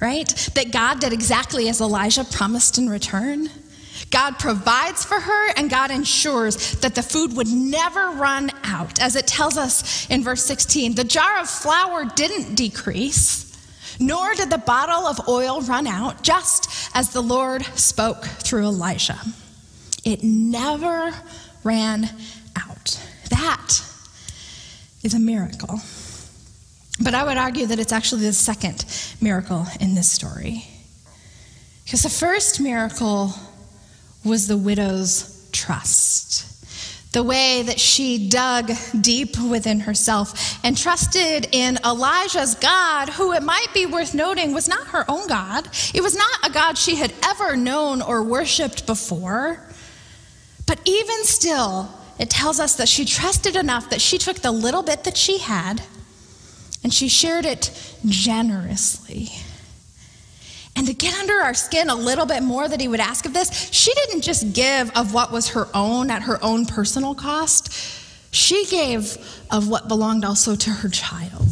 Right? 0.00 0.28
That 0.54 0.72
God 0.72 1.00
did 1.00 1.12
exactly 1.12 1.68
as 1.68 1.80
Elijah 1.80 2.24
promised 2.24 2.78
in 2.78 2.88
return. 2.88 3.48
God 4.10 4.38
provides 4.38 5.04
for 5.04 5.18
her 5.18 5.52
and 5.56 5.68
God 5.68 5.90
ensures 5.90 6.76
that 6.76 6.94
the 6.94 7.02
food 7.02 7.36
would 7.36 7.48
never 7.48 8.10
run 8.10 8.50
out. 8.62 9.00
As 9.00 9.16
it 9.16 9.26
tells 9.26 9.56
us 9.56 10.08
in 10.10 10.22
verse 10.22 10.44
16, 10.44 10.94
the 10.94 11.04
jar 11.04 11.40
of 11.40 11.48
flour 11.48 12.04
didn't 12.04 12.54
decrease, 12.54 13.44
nor 13.98 14.34
did 14.34 14.50
the 14.50 14.58
bottle 14.58 15.06
of 15.06 15.28
oil 15.28 15.60
run 15.62 15.86
out, 15.86 16.22
just 16.22 16.90
as 16.94 17.10
the 17.10 17.22
Lord 17.22 17.64
spoke 17.74 18.24
through 18.24 18.64
Elijah. 18.64 19.18
It 20.04 20.22
never 20.22 21.12
ran 21.64 22.08
out. 22.54 23.00
That 23.30 23.82
is 25.02 25.14
a 25.14 25.18
miracle. 25.18 25.80
But 27.00 27.14
I 27.14 27.24
would 27.24 27.36
argue 27.36 27.66
that 27.66 27.78
it's 27.78 27.92
actually 27.92 28.22
the 28.22 28.32
second 28.32 28.84
miracle 29.20 29.66
in 29.80 29.94
this 29.94 30.10
story. 30.10 30.66
Because 31.84 32.02
the 32.02 32.10
first 32.10 32.60
miracle 32.60 33.32
was 34.24 34.48
the 34.48 34.56
widow's 34.56 35.48
trust. 35.52 36.52
The 37.12 37.22
way 37.22 37.62
that 37.62 37.78
she 37.78 38.28
dug 38.28 38.72
deep 39.00 39.38
within 39.38 39.80
herself 39.80 40.58
and 40.64 40.76
trusted 40.76 41.48
in 41.52 41.78
Elijah's 41.84 42.54
God, 42.56 43.10
who 43.10 43.32
it 43.32 43.42
might 43.42 43.68
be 43.72 43.86
worth 43.86 44.12
noting 44.12 44.52
was 44.52 44.68
not 44.68 44.88
her 44.88 45.04
own 45.08 45.28
God. 45.28 45.68
It 45.94 46.02
was 46.02 46.16
not 46.16 46.30
a 46.44 46.50
God 46.50 46.76
she 46.76 46.96
had 46.96 47.14
ever 47.24 47.56
known 47.56 48.02
or 48.02 48.22
worshiped 48.22 48.86
before. 48.86 49.64
But 50.66 50.80
even 50.84 51.24
still, 51.24 51.88
it 52.18 52.28
tells 52.28 52.58
us 52.58 52.74
that 52.76 52.88
she 52.88 53.04
trusted 53.04 53.54
enough 53.54 53.90
that 53.90 54.00
she 54.00 54.18
took 54.18 54.38
the 54.38 54.50
little 54.50 54.82
bit 54.82 55.04
that 55.04 55.16
she 55.16 55.38
had 55.38 55.82
and 56.86 56.94
she 56.94 57.08
shared 57.08 57.44
it 57.44 57.72
generously. 58.06 59.28
And 60.76 60.86
to 60.86 60.94
get 60.94 61.18
under 61.18 61.34
our 61.34 61.52
skin 61.52 61.90
a 61.90 61.96
little 61.96 62.26
bit 62.26 62.44
more 62.44 62.68
that 62.68 62.80
he 62.80 62.86
would 62.86 63.00
ask 63.00 63.26
of 63.26 63.32
this, 63.32 63.72
she 63.72 63.92
didn't 63.92 64.20
just 64.20 64.52
give 64.52 64.96
of 64.96 65.12
what 65.12 65.32
was 65.32 65.48
her 65.48 65.66
own 65.74 66.12
at 66.12 66.22
her 66.22 66.38
own 66.44 66.64
personal 66.64 67.12
cost, 67.12 67.72
she 68.30 68.66
gave 68.66 69.18
of 69.50 69.66
what 69.66 69.88
belonged 69.88 70.24
also 70.24 70.54
to 70.54 70.70
her 70.70 70.88
child. 70.88 71.48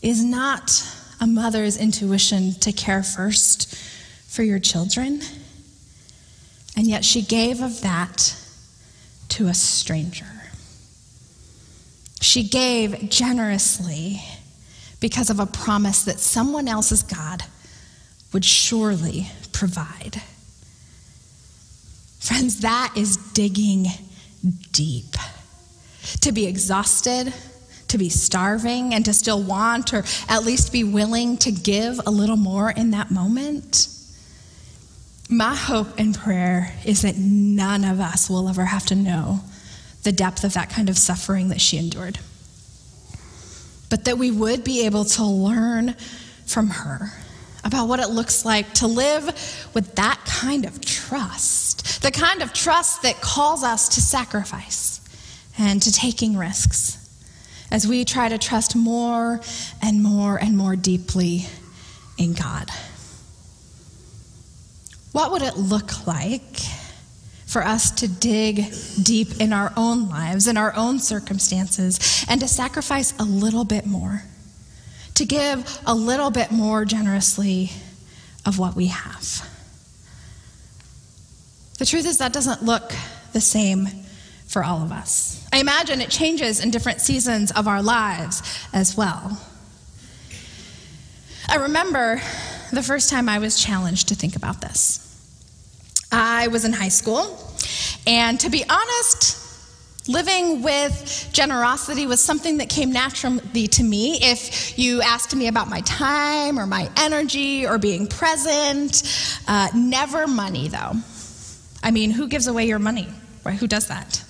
Is 0.00 0.24
not 0.24 0.82
a 1.20 1.26
mother's 1.26 1.76
intuition 1.76 2.54
to 2.60 2.72
care 2.72 3.02
first 3.02 3.76
for 4.28 4.42
your 4.42 4.60
children? 4.60 5.20
And 6.74 6.86
yet 6.86 7.04
she 7.04 7.20
gave 7.20 7.60
of 7.60 7.82
that 7.82 8.34
to 9.28 9.48
a 9.48 9.52
stranger. 9.52 10.31
She 12.22 12.44
gave 12.44 13.10
generously 13.10 14.22
because 15.00 15.28
of 15.28 15.40
a 15.40 15.46
promise 15.46 16.04
that 16.04 16.20
someone 16.20 16.68
else's 16.68 17.02
God 17.02 17.42
would 18.32 18.44
surely 18.44 19.26
provide. 19.52 20.22
Friends, 22.20 22.60
that 22.60 22.94
is 22.96 23.16
digging 23.16 23.86
deep. 24.70 25.16
To 26.20 26.30
be 26.30 26.46
exhausted, 26.46 27.34
to 27.88 27.98
be 27.98 28.08
starving, 28.08 28.94
and 28.94 29.04
to 29.04 29.12
still 29.12 29.42
want 29.42 29.92
or 29.92 30.04
at 30.28 30.44
least 30.44 30.72
be 30.72 30.84
willing 30.84 31.36
to 31.38 31.50
give 31.50 32.00
a 32.06 32.10
little 32.10 32.36
more 32.36 32.70
in 32.70 32.92
that 32.92 33.10
moment. 33.10 33.88
My 35.28 35.56
hope 35.56 35.98
and 35.98 36.14
prayer 36.14 36.72
is 36.84 37.02
that 37.02 37.16
none 37.16 37.84
of 37.84 37.98
us 37.98 38.30
will 38.30 38.48
ever 38.48 38.66
have 38.66 38.86
to 38.86 38.94
know 38.94 39.40
the 40.02 40.12
depth 40.12 40.44
of 40.44 40.54
that 40.54 40.70
kind 40.70 40.88
of 40.88 40.98
suffering 40.98 41.48
that 41.48 41.60
she 41.60 41.78
endured. 41.78 42.18
but 43.90 44.06
that 44.06 44.16
we 44.16 44.30
would 44.30 44.64
be 44.64 44.86
able 44.86 45.04
to 45.04 45.22
learn 45.22 45.94
from 46.46 46.68
her 46.70 47.12
about 47.62 47.88
what 47.88 48.00
it 48.00 48.08
looks 48.08 48.42
like 48.42 48.72
to 48.72 48.86
live 48.86 49.26
with 49.74 49.94
that 49.96 50.18
kind 50.24 50.64
of 50.64 50.80
trust, 50.80 52.00
the 52.02 52.10
kind 52.10 52.40
of 52.42 52.54
trust 52.54 53.02
that 53.02 53.20
calls 53.20 53.62
us 53.62 53.90
to 53.90 54.00
sacrifice 54.00 55.00
and 55.58 55.82
to 55.82 55.92
taking 55.92 56.38
risks 56.38 56.98
as 57.70 57.86
we 57.86 58.02
try 58.04 58.28
to 58.30 58.38
trust 58.38 58.74
more 58.74 59.40
and 59.82 60.02
more 60.02 60.38
and 60.38 60.56
more 60.56 60.74
deeply 60.74 61.46
in 62.16 62.32
God. 62.32 62.70
What 65.12 65.32
would 65.32 65.42
it 65.42 65.56
look 65.58 66.06
like 66.06 66.60
for 67.52 67.62
us 67.62 67.90
to 67.90 68.08
dig 68.08 68.72
deep 69.02 69.40
in 69.40 69.52
our 69.52 69.72
own 69.76 70.08
lives, 70.08 70.48
in 70.48 70.56
our 70.56 70.74
own 70.74 70.98
circumstances, 70.98 72.24
and 72.28 72.40
to 72.40 72.48
sacrifice 72.48 73.12
a 73.18 73.24
little 73.24 73.64
bit 73.64 73.84
more? 73.86 74.22
To 75.14 75.26
give 75.26 75.78
a 75.86 75.94
little 75.94 76.30
bit 76.30 76.50
more 76.50 76.86
generously 76.86 77.70
of 78.46 78.58
what 78.58 78.74
we 78.74 78.86
have. 78.86 79.48
The 81.78 81.84
truth 81.84 82.06
is, 82.06 82.18
that 82.18 82.32
doesn't 82.32 82.62
look 82.62 82.92
the 83.32 83.40
same 83.40 83.88
for 84.46 84.64
all 84.64 84.82
of 84.82 84.90
us. 84.90 85.46
I 85.52 85.58
imagine 85.58 86.00
it 86.00 86.10
changes 86.10 86.64
in 86.64 86.70
different 86.70 87.00
seasons 87.00 87.50
of 87.52 87.68
our 87.68 87.82
lives 87.82 88.42
as 88.72 88.96
well. 88.96 89.38
I 91.48 91.56
remember 91.56 92.22
the 92.72 92.82
first 92.82 93.10
time 93.10 93.28
I 93.28 93.38
was 93.38 93.60
challenged 93.60 94.08
to 94.08 94.14
think 94.14 94.36
about 94.36 94.62
this. 94.62 95.11
I 96.12 96.48
was 96.48 96.64
in 96.64 96.72
high 96.72 96.88
school, 96.88 97.38
and 98.06 98.38
to 98.40 98.50
be 98.50 98.64
honest, 98.68 99.42
Living 100.08 100.62
with 100.62 101.28
generosity 101.32 102.08
was 102.08 102.20
something 102.20 102.58
that 102.58 102.68
came 102.68 102.90
naturally 102.90 103.68
to 103.68 103.84
me. 103.84 104.18
If 104.20 104.76
you 104.76 105.00
asked 105.00 105.34
me 105.36 105.46
about 105.46 105.68
my 105.68 105.80
time 105.82 106.58
or 106.58 106.66
my 106.66 106.90
energy 106.96 107.64
or 107.64 107.78
being 107.78 108.08
present, 108.08 109.04
uh, 109.46 109.68
never 109.76 110.26
money 110.26 110.66
though. 110.66 110.94
I 111.84 111.92
mean, 111.92 112.10
who 112.10 112.26
gives 112.26 112.48
away 112.48 112.66
your 112.66 112.80
money? 112.80 113.06
Right? 113.44 113.56
Who 113.56 113.68
does 113.68 113.86
that? 113.88 114.24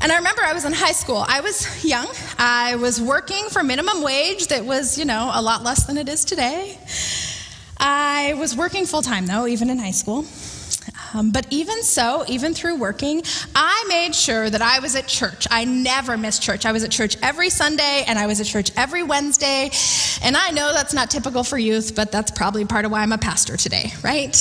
And 0.00 0.10
I 0.10 0.16
remember 0.16 0.40
I 0.42 0.54
was 0.54 0.64
in 0.64 0.72
high 0.72 0.92
school. 0.92 1.22
I 1.28 1.42
was 1.42 1.84
young. 1.84 2.08
I 2.38 2.76
was 2.76 2.98
working 2.98 3.50
for 3.50 3.62
minimum 3.62 4.02
wage 4.02 4.46
that 4.46 4.64
was, 4.64 4.96
you 4.96 5.04
know, 5.04 5.30
a 5.34 5.42
lot 5.42 5.62
less 5.62 5.86
than 5.86 5.98
it 5.98 6.08
is 6.08 6.24
today. 6.24 6.78
I 7.76 8.34
was 8.38 8.56
working 8.56 8.86
full 8.86 9.02
time 9.02 9.26
though, 9.26 9.46
even 9.46 9.68
in 9.68 9.78
high 9.78 9.90
school. 9.90 10.24
Um, 11.14 11.30
but 11.30 11.46
even 11.50 11.82
so, 11.82 12.24
even 12.26 12.54
through 12.54 12.76
working, 12.76 13.22
I 13.54 13.84
made 13.88 14.14
sure 14.14 14.48
that 14.48 14.62
I 14.62 14.78
was 14.78 14.96
at 14.96 15.06
church. 15.06 15.46
I 15.50 15.64
never 15.64 16.16
missed 16.16 16.42
church. 16.42 16.64
I 16.64 16.72
was 16.72 16.84
at 16.84 16.90
church 16.90 17.16
every 17.22 17.50
Sunday 17.50 18.04
and 18.06 18.18
I 18.18 18.26
was 18.26 18.40
at 18.40 18.46
church 18.46 18.70
every 18.76 19.02
Wednesday. 19.02 19.70
And 20.22 20.36
I 20.36 20.50
know 20.50 20.72
that's 20.72 20.94
not 20.94 21.10
typical 21.10 21.44
for 21.44 21.58
youth, 21.58 21.94
but 21.94 22.10
that's 22.10 22.30
probably 22.30 22.64
part 22.64 22.84
of 22.84 22.90
why 22.90 23.02
I'm 23.02 23.12
a 23.12 23.18
pastor 23.18 23.56
today, 23.56 23.92
right? 24.02 24.34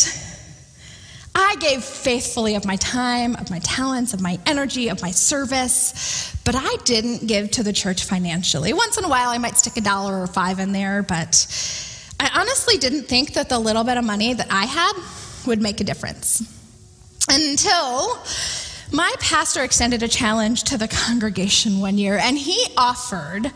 I 1.34 1.56
gave 1.60 1.84
faithfully 1.84 2.56
of 2.56 2.66
my 2.66 2.76
time, 2.78 3.36
of 3.36 3.50
my 3.50 3.60
talents, 3.60 4.14
of 4.14 4.22
my 4.22 4.38
energy, 4.46 4.90
of 4.90 5.02
my 5.02 5.12
service, 5.12 6.36
but 6.44 6.56
I 6.58 6.76
didn't 6.84 7.28
give 7.28 7.52
to 7.52 7.64
the 7.64 7.72
church 7.72 8.04
financially. 8.04 8.74
Once 8.74 8.98
in 8.98 9.06
a 9.06 9.10
while, 9.10 9.30
I 9.30 9.38
might 9.38 9.58
stick 9.58 9.78
a 9.78 9.82
dollar 9.82 10.22
or 10.22 10.28
five 10.28 10.60
in 10.60 10.74
there, 10.74 11.04
but 11.04 11.48
I 12.20 12.30
honestly 12.36 12.78
didn't 12.78 13.04
think 13.04 13.34
that 13.34 13.48
the 13.48 13.60
little 13.60 13.86
bit 13.86 13.98
of 13.98 14.04
money 14.04 14.34
that 14.34 14.48
I 14.50 14.66
had 14.66 14.94
would 15.48 15.62
make 15.62 15.80
a 15.80 15.86
difference 15.86 16.61
until 17.30 18.20
my 18.92 19.14
pastor 19.20 19.64
extended 19.64 20.04
a 20.04 20.08
challenge 20.08 20.64
to 20.64 20.78
the 20.78 20.88
congregation 20.88 21.80
one 21.80 21.98
year, 21.98 22.18
and 22.18 22.38
he 22.38 22.68
offered 22.78 23.52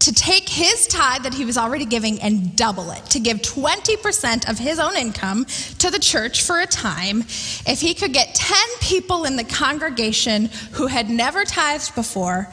to 0.00 0.14
take 0.14 0.48
his 0.48 0.86
tithe 0.86 1.22
that 1.24 1.34
he 1.34 1.44
was 1.44 1.58
already 1.58 1.84
giving 1.84 2.20
and 2.22 2.56
double 2.56 2.90
it, 2.90 3.04
to 3.06 3.20
give 3.20 3.38
20% 3.38 4.48
of 4.48 4.58
his 4.58 4.78
own 4.78 4.96
income 4.96 5.44
to 5.78 5.90
the 5.90 5.98
church 5.98 6.42
for 6.42 6.60
a 6.60 6.66
time 6.66 7.20
if 7.66 7.80
he 7.80 7.92
could 7.92 8.12
get 8.12 8.34
10 8.34 8.58
people 8.80 9.24
in 9.24 9.36
the 9.36 9.44
congregation 9.44 10.46
who 10.72 10.86
had 10.86 11.10
never 11.10 11.44
tithed 11.44 11.94
before 11.94 12.48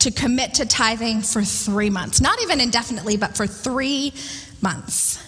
to 0.00 0.10
commit 0.10 0.54
to 0.54 0.66
tithing 0.66 1.22
for 1.22 1.42
three 1.42 1.90
months. 1.90 2.20
Not 2.20 2.40
even 2.42 2.60
indefinitely, 2.60 3.16
but 3.16 3.36
for 3.36 3.46
three 3.46 4.12
months. 4.60 5.18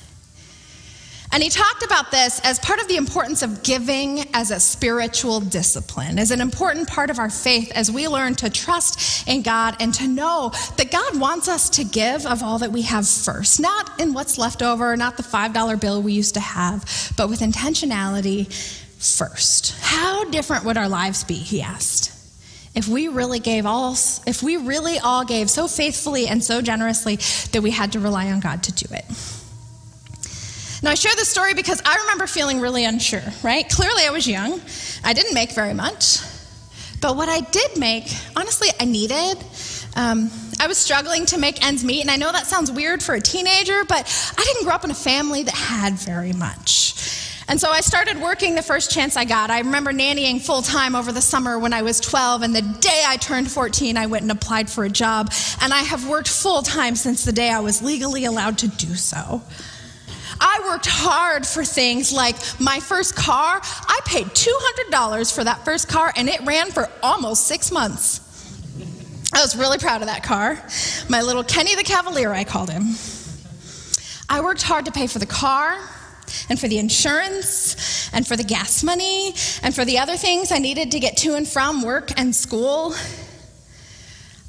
And 1.32 1.42
he 1.42 1.48
talked 1.48 1.82
about 1.82 2.10
this 2.10 2.40
as 2.40 2.58
part 2.58 2.78
of 2.78 2.88
the 2.88 2.96
importance 2.96 3.40
of 3.40 3.62
giving 3.62 4.26
as 4.34 4.50
a 4.50 4.60
spiritual 4.60 5.40
discipline, 5.40 6.18
as 6.18 6.30
an 6.30 6.42
important 6.42 6.88
part 6.88 7.08
of 7.08 7.18
our 7.18 7.30
faith 7.30 7.72
as 7.74 7.90
we 7.90 8.06
learn 8.06 8.34
to 8.36 8.50
trust 8.50 9.26
in 9.26 9.40
God 9.40 9.76
and 9.80 9.94
to 9.94 10.06
know 10.06 10.52
that 10.76 10.90
God 10.90 11.18
wants 11.18 11.48
us 11.48 11.70
to 11.70 11.84
give 11.84 12.26
of 12.26 12.42
all 12.42 12.58
that 12.58 12.70
we 12.70 12.82
have 12.82 13.08
first, 13.08 13.60
not 13.60 13.98
in 13.98 14.12
what's 14.12 14.36
left 14.36 14.62
over, 14.62 14.94
not 14.94 15.16
the 15.16 15.22
$5 15.22 15.80
bill 15.80 16.02
we 16.02 16.12
used 16.12 16.34
to 16.34 16.40
have, 16.40 16.84
but 17.16 17.30
with 17.30 17.40
intentionality 17.40 18.52
first. 19.02 19.74
How 19.80 20.24
different 20.24 20.66
would 20.66 20.76
our 20.76 20.88
lives 20.88 21.24
be, 21.24 21.34
he 21.34 21.62
asked 21.62 22.10
if 22.74 22.88
we 22.88 23.08
really 23.08 23.38
gave 23.38 23.66
all 23.66 23.92
if 24.26 24.42
we 24.42 24.56
really 24.56 24.98
all 24.98 25.24
gave 25.26 25.50
so 25.50 25.68
faithfully 25.68 26.26
and 26.26 26.42
so 26.42 26.62
generously 26.62 27.16
that 27.52 27.62
we 27.62 27.70
had 27.70 27.92
to 27.92 28.00
rely 28.00 28.30
on 28.30 28.40
God 28.40 28.62
to 28.62 28.72
do 28.72 28.86
it 28.94 29.04
now, 30.82 30.90
I 30.90 30.94
share 30.94 31.14
this 31.14 31.28
story 31.28 31.54
because 31.54 31.80
I 31.84 31.96
remember 31.98 32.26
feeling 32.26 32.58
really 32.58 32.84
unsure, 32.84 33.22
right? 33.44 33.68
Clearly, 33.68 34.02
I 34.04 34.10
was 34.10 34.26
young. 34.26 34.60
I 35.04 35.12
didn't 35.12 35.32
make 35.32 35.52
very 35.52 35.74
much. 35.74 36.18
But 37.00 37.16
what 37.16 37.28
I 37.28 37.40
did 37.40 37.78
make, 37.78 38.12
honestly, 38.36 38.68
I 38.80 38.84
needed. 38.84 39.38
Um, 39.94 40.28
I 40.58 40.66
was 40.66 40.78
struggling 40.78 41.24
to 41.26 41.38
make 41.38 41.64
ends 41.64 41.84
meet, 41.84 42.00
and 42.00 42.10
I 42.10 42.16
know 42.16 42.32
that 42.32 42.46
sounds 42.46 42.70
weird 42.70 43.00
for 43.00 43.14
a 43.14 43.20
teenager, 43.20 43.84
but 43.84 44.34
I 44.36 44.42
didn't 44.44 44.64
grow 44.64 44.74
up 44.74 44.84
in 44.84 44.90
a 44.90 44.94
family 44.94 45.44
that 45.44 45.54
had 45.54 45.94
very 45.94 46.32
much. 46.32 47.44
And 47.48 47.60
so 47.60 47.70
I 47.70 47.80
started 47.80 48.20
working 48.20 48.54
the 48.54 48.62
first 48.62 48.90
chance 48.90 49.16
I 49.16 49.24
got. 49.24 49.50
I 49.50 49.60
remember 49.60 49.92
nannying 49.92 50.40
full 50.40 50.62
time 50.62 50.96
over 50.96 51.12
the 51.12 51.20
summer 51.20 51.58
when 51.58 51.72
I 51.72 51.82
was 51.82 52.00
12, 52.00 52.42
and 52.42 52.56
the 52.56 52.62
day 52.62 53.04
I 53.06 53.18
turned 53.18 53.50
14, 53.50 53.96
I 53.96 54.06
went 54.06 54.22
and 54.22 54.32
applied 54.32 54.68
for 54.68 54.84
a 54.84 54.88
job. 54.88 55.32
And 55.60 55.72
I 55.72 55.82
have 55.82 56.08
worked 56.08 56.28
full 56.28 56.62
time 56.62 56.96
since 56.96 57.24
the 57.24 57.32
day 57.32 57.50
I 57.50 57.60
was 57.60 57.82
legally 57.82 58.24
allowed 58.24 58.58
to 58.58 58.68
do 58.68 58.94
so. 58.94 59.42
I 60.44 60.60
worked 60.64 60.86
hard 60.86 61.46
for 61.46 61.64
things 61.64 62.12
like 62.12 62.36
my 62.58 62.80
first 62.80 63.14
car. 63.14 63.60
I 63.62 64.00
paid 64.04 64.26
$200 64.26 65.32
for 65.32 65.44
that 65.44 65.64
first 65.64 65.88
car, 65.88 66.12
and 66.16 66.28
it 66.28 66.40
ran 66.42 66.72
for 66.72 66.90
almost 67.00 67.46
six 67.46 67.70
months. 67.70 68.20
I 69.32 69.40
was 69.40 69.56
really 69.56 69.78
proud 69.78 70.02
of 70.02 70.08
that 70.08 70.24
car. 70.24 70.60
My 71.08 71.22
little 71.22 71.44
Kenny 71.44 71.76
the 71.76 71.84
Cavalier, 71.84 72.32
I 72.32 72.42
called 72.42 72.70
him. 72.70 72.96
I 74.28 74.40
worked 74.40 74.62
hard 74.62 74.86
to 74.86 74.92
pay 74.92 75.06
for 75.06 75.20
the 75.20 75.26
car 75.26 75.78
and 76.48 76.58
for 76.58 76.66
the 76.66 76.78
insurance 76.78 78.10
and 78.12 78.26
for 78.26 78.36
the 78.36 78.44
gas 78.44 78.82
money 78.82 79.34
and 79.62 79.74
for 79.74 79.84
the 79.84 79.98
other 79.98 80.16
things 80.16 80.50
I 80.50 80.58
needed 80.58 80.90
to 80.90 81.00
get 81.00 81.16
to 81.18 81.34
and 81.34 81.46
from 81.46 81.82
work 81.82 82.18
and 82.18 82.34
school. 82.34 82.94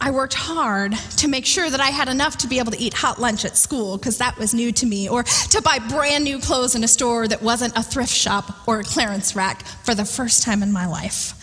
I 0.06 0.12
worked 0.12 0.34
hard 0.34 0.92
to 1.20 1.30
make 1.30 1.46
sure 1.46 1.70
that 1.70 1.80
I 1.80 1.88
had 1.88 2.10
enough 2.10 2.39
to 2.39 2.48
be 2.48 2.60
able 2.60 2.74
to 2.74 2.78
eat 2.78 2.94
hot 2.94 3.22
lunch 3.22 3.46
at 3.46 3.56
school 3.56 3.98
because 3.98 4.18
that 4.18 4.38
was 4.38 4.54
new 4.54 4.74
to 4.74 4.86
me, 4.86 5.08
or 5.08 5.24
to 5.24 5.62
buy 5.62 5.80
brand 5.80 6.26
new 6.26 6.39
clothes 6.39 6.76
in 6.76 6.84
a 6.84 6.89
store 6.89 7.26
that 7.26 7.42
wasn't 7.42 7.78
a 7.78 7.82
thrift 7.82 8.12
shop 8.12 8.68
or 8.68 8.82
a 8.82 8.84
clearance 8.84 9.34
rack 9.34 9.63
for 9.86 9.96
the 9.96 10.04
first 10.04 10.44
time 10.44 10.62
in 10.62 10.74
my 10.74 10.88
life. 10.88 11.39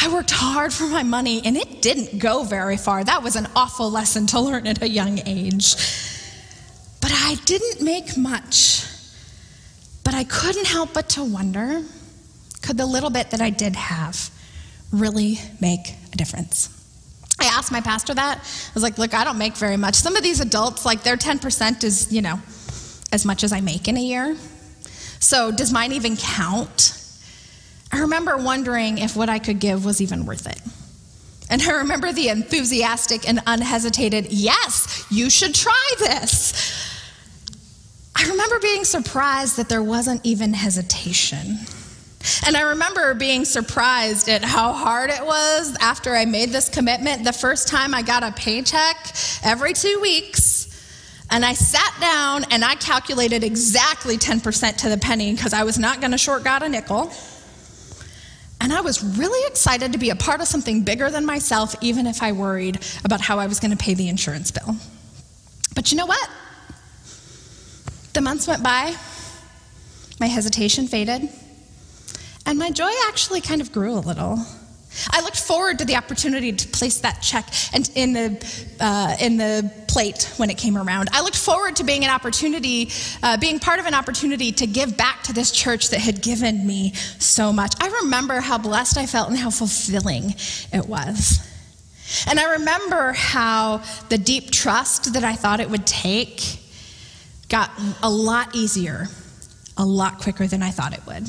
I 0.00 0.10
worked 0.10 0.30
hard 0.30 0.72
for 0.72 0.84
my 0.84 1.02
money 1.02 1.42
and 1.44 1.58
it 1.58 1.82
didn't 1.82 2.20
go 2.20 2.42
very 2.42 2.78
far. 2.78 3.04
That 3.04 3.22
was 3.22 3.36
an 3.36 3.48
awful 3.54 3.90
lesson 3.90 4.26
to 4.28 4.40
learn 4.40 4.66
at 4.66 4.80
a 4.80 4.88
young 4.88 5.20
age. 5.26 5.74
But 7.02 7.12
I 7.12 7.34
didn't 7.44 7.82
make 7.84 8.16
much. 8.16 8.82
But 10.04 10.14
I 10.14 10.24
couldn't 10.24 10.66
help 10.66 10.94
but 10.94 11.10
to 11.10 11.22
wonder 11.22 11.84
could 12.62 12.78
the 12.78 12.86
little 12.86 13.10
bit 13.10 13.30
that 13.32 13.42
I 13.42 13.50
did 13.50 13.76
have 13.76 14.30
really 14.90 15.38
make 15.60 15.96
a 16.10 16.16
difference? 16.16 16.83
I 17.44 17.58
asked 17.58 17.70
my 17.70 17.80
pastor 17.80 18.14
that. 18.14 18.38
I 18.38 18.70
was 18.74 18.82
like, 18.82 18.98
look, 18.98 19.14
I 19.14 19.24
don't 19.24 19.38
make 19.38 19.56
very 19.56 19.76
much. 19.76 19.94
Some 19.94 20.16
of 20.16 20.22
these 20.22 20.40
adults, 20.40 20.84
like 20.84 21.02
their 21.02 21.16
10% 21.16 21.84
is, 21.84 22.12
you 22.12 22.22
know, 22.22 22.40
as 23.12 23.24
much 23.24 23.44
as 23.44 23.52
I 23.52 23.60
make 23.60 23.86
in 23.86 23.96
a 23.96 24.00
year. 24.00 24.36
So 25.20 25.50
does 25.50 25.72
mine 25.72 25.92
even 25.92 26.16
count? 26.16 26.98
I 27.92 28.00
remember 28.00 28.36
wondering 28.36 28.98
if 28.98 29.14
what 29.14 29.28
I 29.28 29.38
could 29.38 29.60
give 29.60 29.84
was 29.84 30.00
even 30.00 30.26
worth 30.26 30.46
it. 30.46 30.60
And 31.50 31.62
I 31.62 31.72
remember 31.72 32.12
the 32.12 32.28
enthusiastic 32.28 33.28
and 33.28 33.40
unhesitated, 33.46 34.32
yes, 34.32 35.06
you 35.10 35.28
should 35.30 35.54
try 35.54 35.90
this. 35.98 36.90
I 38.16 38.28
remember 38.28 38.58
being 38.60 38.84
surprised 38.84 39.58
that 39.58 39.68
there 39.68 39.82
wasn't 39.82 40.24
even 40.24 40.54
hesitation. 40.54 41.58
And 42.46 42.56
I 42.56 42.62
remember 42.62 43.14
being 43.14 43.44
surprised 43.44 44.28
at 44.28 44.42
how 44.42 44.72
hard 44.72 45.10
it 45.10 45.24
was 45.24 45.76
after 45.80 46.14
I 46.14 46.24
made 46.24 46.50
this 46.50 46.68
commitment. 46.68 47.24
The 47.24 47.32
first 47.32 47.68
time 47.68 47.94
I 47.94 48.02
got 48.02 48.22
a 48.22 48.32
paycheck 48.32 49.14
every 49.42 49.72
two 49.72 49.98
weeks, 50.00 50.64
and 51.30 51.44
I 51.44 51.54
sat 51.54 51.94
down 52.00 52.44
and 52.50 52.64
I 52.64 52.76
calculated 52.76 53.42
exactly 53.42 54.16
10% 54.16 54.76
to 54.78 54.88
the 54.88 54.98
penny 54.98 55.34
because 55.34 55.52
I 55.52 55.64
was 55.64 55.78
not 55.78 56.00
going 56.00 56.12
to 56.12 56.18
short 56.18 56.44
God 56.44 56.62
a 56.62 56.68
nickel. 56.68 57.12
And 58.60 58.72
I 58.72 58.80
was 58.80 59.02
really 59.02 59.46
excited 59.48 59.92
to 59.92 59.98
be 59.98 60.10
a 60.10 60.16
part 60.16 60.40
of 60.40 60.46
something 60.46 60.82
bigger 60.82 61.10
than 61.10 61.26
myself, 61.26 61.74
even 61.82 62.06
if 62.06 62.22
I 62.22 62.32
worried 62.32 62.78
about 63.04 63.20
how 63.20 63.38
I 63.38 63.46
was 63.46 63.60
going 63.60 63.72
to 63.72 63.76
pay 63.76 63.94
the 63.94 64.08
insurance 64.08 64.50
bill. 64.50 64.76
But 65.74 65.90
you 65.90 65.98
know 65.98 66.06
what? 66.06 66.30
The 68.14 68.20
months 68.20 68.46
went 68.46 68.62
by, 68.62 68.94
my 70.20 70.26
hesitation 70.26 70.86
faded, 70.86 71.28
and 72.46 72.58
my 72.58 72.70
joy 72.70 72.90
actually 73.08 73.40
kind 73.40 73.60
of 73.60 73.72
grew 73.72 73.94
a 73.94 74.00
little. 74.00 74.38
I 75.10 75.22
looked 75.22 75.40
forward 75.40 75.78
to 75.80 75.84
the 75.84 75.96
opportunity 75.96 76.52
to 76.52 76.68
place 76.68 77.00
that 77.00 77.20
check 77.20 77.48
and 77.72 77.90
in 77.94 78.12
the 78.12 78.74
uh, 78.80 79.16
in 79.20 79.36
the 79.36 79.70
plate 79.88 80.32
when 80.36 80.50
it 80.50 80.58
came 80.58 80.76
around. 80.76 81.08
I 81.12 81.22
looked 81.22 81.36
forward 81.36 81.76
to 81.76 81.84
being 81.84 82.04
an 82.04 82.10
opportunity, 82.10 82.90
uh, 83.22 83.36
being 83.38 83.58
part 83.58 83.80
of 83.80 83.86
an 83.86 83.94
opportunity 83.94 84.52
to 84.52 84.66
give 84.66 84.96
back 84.96 85.22
to 85.24 85.32
this 85.32 85.50
church 85.50 85.90
that 85.90 86.00
had 86.00 86.22
given 86.22 86.66
me 86.66 86.94
so 87.18 87.52
much. 87.52 87.74
I 87.80 87.88
remember 88.02 88.40
how 88.40 88.58
blessed 88.58 88.98
I 88.98 89.06
felt 89.06 89.28
and 89.28 89.38
how 89.38 89.50
fulfilling 89.50 90.34
it 90.72 90.86
was. 90.86 91.40
And 92.26 92.38
I 92.38 92.52
remember 92.52 93.12
how 93.12 93.82
the 94.08 94.18
deep 94.18 94.50
trust 94.50 95.14
that 95.14 95.24
I 95.24 95.34
thought 95.34 95.60
it 95.60 95.70
would 95.70 95.86
take 95.86 96.60
got 97.48 97.70
a 98.02 98.10
lot 98.10 98.54
easier, 98.54 99.08
a 99.76 99.84
lot 99.84 100.20
quicker 100.20 100.46
than 100.46 100.62
I 100.62 100.70
thought 100.70 100.92
it 100.92 101.04
would. 101.06 101.26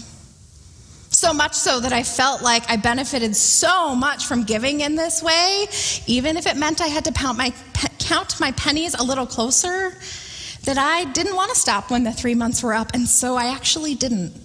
So 1.26 1.34
much 1.34 1.56
so 1.56 1.80
that 1.80 1.92
I 1.92 2.04
felt 2.04 2.44
like 2.44 2.70
I 2.70 2.76
benefited 2.76 3.36
so 3.36 3.96
much 3.96 4.28
from 4.28 4.44
giving 4.44 4.82
in 4.82 4.96
this 4.96 5.24
way, 5.24 5.66
even 6.06 6.38
if 6.38 6.46
it 6.46 6.56
meant 6.56 6.82
I 6.82 6.86
had 6.86 7.04
to 7.06 7.12
count 7.12 7.36
my, 7.36 7.52
count 7.98 8.40
my 8.40 8.52
pennies 8.52 8.94
a 8.94 9.02
little 9.02 9.26
closer, 9.26 9.98
that 10.66 10.78
I 10.78 11.06
didn't 11.14 11.36
want 11.36 11.52
to 11.52 11.60
stop 11.60 11.90
when 11.90 12.04
the 12.04 12.12
three 12.12 12.36
months 12.36 12.62
were 12.62 12.76
up, 12.76 12.92
and 12.94 13.10
so 13.10 13.36
I 13.36 13.46
actually 13.48 13.96
didn't. 13.96 14.40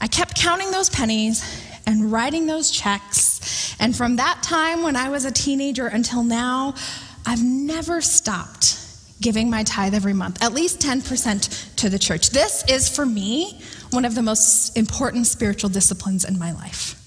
I 0.00 0.08
kept 0.08 0.34
counting 0.34 0.72
those 0.72 0.90
pennies 0.90 1.44
and 1.86 2.10
writing 2.10 2.48
those 2.48 2.72
checks, 2.72 3.76
and 3.78 3.94
from 3.94 4.16
that 4.16 4.42
time 4.42 4.82
when 4.82 4.96
I 4.96 5.10
was 5.10 5.24
a 5.24 5.30
teenager 5.30 5.86
until 5.86 6.24
now, 6.24 6.74
I've 7.24 7.44
never 7.44 8.00
stopped 8.00 8.80
giving 9.20 9.48
my 9.48 9.62
tithe 9.62 9.94
every 9.94 10.12
month, 10.12 10.42
at 10.42 10.52
least 10.52 10.80
10% 10.80 11.76
to 11.76 11.88
the 11.88 11.98
church. 11.98 12.30
This 12.30 12.64
is 12.68 12.88
for 12.88 13.06
me 13.06 13.60
one 13.90 14.04
of 14.04 14.14
the 14.14 14.22
most 14.22 14.76
important 14.76 15.26
spiritual 15.26 15.70
disciplines 15.70 16.24
in 16.24 16.38
my 16.38 16.52
life. 16.52 17.02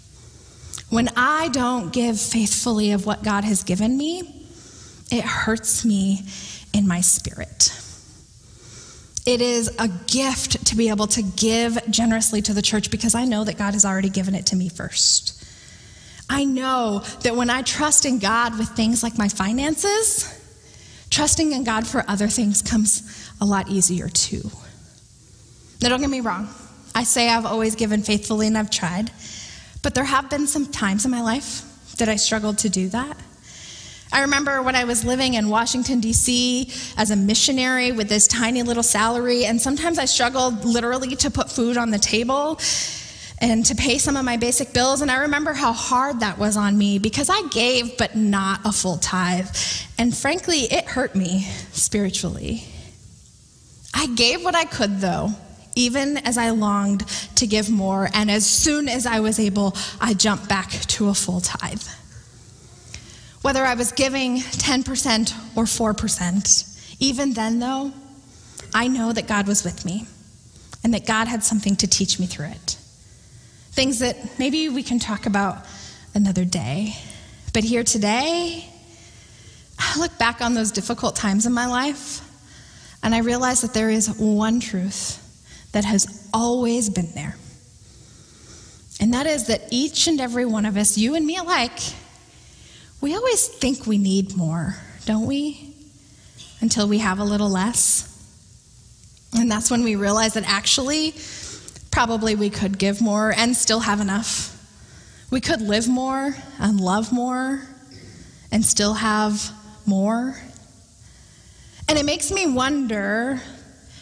When 0.89 1.09
I 1.15 1.49
don't 1.49 1.93
give 1.93 2.19
faithfully 2.19 2.91
of 2.91 3.05
what 3.05 3.23
God 3.23 3.43
has 3.43 3.63
given 3.63 3.95
me, 3.95 4.47
it 5.11 5.23
hurts 5.23 5.85
me 5.85 6.23
in 6.73 6.87
my 6.87 7.01
spirit. 7.01 7.71
It 9.25 9.41
is 9.41 9.69
a 9.77 9.87
gift 9.87 10.65
to 10.67 10.75
be 10.75 10.89
able 10.89 11.07
to 11.07 11.21
give 11.21 11.77
generously 11.91 12.41
to 12.43 12.53
the 12.53 12.63
church 12.63 12.89
because 12.89 13.13
I 13.13 13.25
know 13.25 13.43
that 13.43 13.57
God 13.57 13.73
has 13.73 13.85
already 13.85 14.09
given 14.09 14.33
it 14.33 14.47
to 14.47 14.55
me 14.55 14.69
first. 14.69 15.35
I 16.27 16.45
know 16.45 17.03
that 17.21 17.35
when 17.35 17.49
I 17.49 17.61
trust 17.61 18.05
in 18.05 18.19
God 18.19 18.57
with 18.57 18.69
things 18.69 19.03
like 19.03 19.17
my 19.17 19.27
finances, 19.27 20.38
trusting 21.19 21.51
in 21.51 21.65
God 21.65 21.85
for 21.85 22.05
other 22.07 22.29
things 22.29 22.61
comes 22.61 23.29
a 23.41 23.45
lot 23.45 23.67
easier 23.67 24.07
too. 24.07 24.49
Now, 25.81 25.89
don't 25.89 25.99
get 25.99 26.09
me 26.09 26.21
wrong. 26.21 26.47
I 26.95 27.03
say 27.03 27.27
I've 27.27 27.45
always 27.45 27.75
given 27.75 28.03
faithfully 28.03 28.47
and 28.47 28.57
I've 28.57 28.69
tried, 28.69 29.11
but 29.83 29.93
there 29.93 30.05
have 30.05 30.29
been 30.29 30.47
some 30.47 30.67
times 30.67 31.03
in 31.03 31.11
my 31.11 31.19
life 31.19 31.65
that 31.97 32.07
I 32.07 32.15
struggled 32.15 32.59
to 32.59 32.69
do 32.69 32.87
that. 32.89 33.17
I 34.13 34.21
remember 34.21 34.61
when 34.61 34.77
I 34.77 34.85
was 34.85 35.03
living 35.03 35.33
in 35.33 35.49
Washington, 35.49 35.99
D.C. 35.99 36.71
as 36.95 37.11
a 37.11 37.17
missionary 37.17 37.91
with 37.91 38.07
this 38.07 38.25
tiny 38.25 38.63
little 38.63 38.81
salary, 38.81 39.43
and 39.43 39.59
sometimes 39.59 39.99
I 39.99 40.05
struggled 40.05 40.63
literally 40.63 41.17
to 41.17 41.29
put 41.29 41.51
food 41.51 41.75
on 41.75 41.89
the 41.89 41.99
table 41.99 42.61
and 43.41 43.65
to 43.65 43.75
pay 43.75 43.97
some 43.97 44.17
of 44.17 44.25
my 44.25 44.37
basic 44.37 44.73
bills. 44.73 45.01
And 45.01 45.09
I 45.09 45.21
remember 45.21 45.53
how 45.53 45.71
hard 45.71 46.19
that 46.19 46.37
was 46.37 46.57
on 46.57 46.77
me 46.77 46.99
because 46.99 47.29
I 47.29 47.47
gave, 47.49 47.97
but 47.97 48.15
not 48.15 48.61
a 48.65 48.71
full 48.71 48.97
tithe. 48.97 49.49
And 49.97 50.15
frankly, 50.15 50.61
it 50.71 50.85
hurt 50.85 51.15
me 51.15 51.47
spiritually. 51.71 52.63
I 53.93 54.07
gave 54.07 54.43
what 54.43 54.55
I 54.55 54.65
could, 54.65 54.99
though 54.99 55.33
even 55.79 56.17
as 56.17 56.37
I 56.37 56.49
longed 56.49 57.07
to 57.35 57.47
give 57.47 57.69
more. 57.69 58.09
And 58.13 58.29
as 58.29 58.45
soon 58.45 58.89
as 58.89 59.05
I 59.05 59.21
was 59.21 59.39
able, 59.39 59.75
I 60.01 60.13
jumped 60.13 60.49
back 60.49 60.69
to 60.69 61.07
a 61.07 61.13
full 61.13 61.39
tithe. 61.39 61.81
Whether 63.41 63.63
I 63.63 63.75
was 63.75 63.93
giving 63.93 64.39
10% 64.39 65.33
or 65.55 65.63
4%, 65.63 66.97
even 66.99 67.33
then, 67.33 67.59
though, 67.59 67.93
I 68.73 68.89
know 68.89 69.13
that 69.13 69.27
God 69.27 69.47
was 69.47 69.63
with 69.63 69.85
me 69.85 70.05
and 70.83 70.93
that 70.93 71.05
God 71.05 71.27
had 71.27 71.43
something 71.43 71.77
to 71.77 71.87
teach 71.87 72.19
me 72.19 72.25
through 72.25 72.47
it. 72.47 72.77
Things 73.79 73.99
that 73.99 74.37
maybe 74.37 74.67
we 74.67 74.83
can 74.83 74.99
talk 74.99 75.25
about 75.25 75.65
another 76.13 76.43
day. 76.43 76.97
But 77.53 77.63
here 77.63 77.85
today, 77.85 78.67
I 79.79 79.97
look 79.97 80.17
back 80.17 80.41
on 80.41 80.53
those 80.53 80.73
difficult 80.73 81.15
times 81.15 81.45
in 81.45 81.53
my 81.53 81.65
life 81.65 82.19
and 83.01 83.15
I 83.15 83.19
realize 83.19 83.61
that 83.61 83.73
there 83.73 83.89
is 83.89 84.09
one 84.19 84.59
truth 84.59 85.15
that 85.71 85.85
has 85.85 86.27
always 86.33 86.89
been 86.89 87.09
there. 87.15 87.37
And 88.99 89.13
that 89.13 89.25
is 89.25 89.47
that 89.47 89.61
each 89.71 90.07
and 90.07 90.19
every 90.19 90.43
one 90.43 90.65
of 90.65 90.75
us, 90.75 90.97
you 90.97 91.15
and 91.15 91.25
me 91.25 91.37
alike, 91.37 91.79
we 92.99 93.15
always 93.15 93.47
think 93.47 93.87
we 93.87 93.97
need 93.97 94.35
more, 94.35 94.75
don't 95.05 95.25
we? 95.25 95.73
Until 96.59 96.85
we 96.89 96.97
have 96.97 97.19
a 97.19 97.23
little 97.23 97.49
less. 97.49 98.05
And 99.37 99.49
that's 99.49 99.71
when 99.71 99.85
we 99.85 99.95
realize 99.95 100.33
that 100.33 100.43
actually, 100.45 101.13
probably 101.99 102.33
we 102.33 102.49
could 102.49 102.77
give 102.77 103.01
more 103.01 103.33
and 103.35 103.53
still 103.53 103.81
have 103.81 103.99
enough. 103.99 104.55
We 105.31 105.41
could 105.41 105.59
live 105.59 105.89
more 105.89 106.33
and 106.57 106.79
love 106.79 107.11
more 107.11 107.61
and 108.53 108.63
still 108.63 108.93
have 108.93 109.51
more. 109.85 110.39
And 111.89 111.99
it 111.99 112.05
makes 112.05 112.31
me 112.31 112.47
wonder 112.47 113.41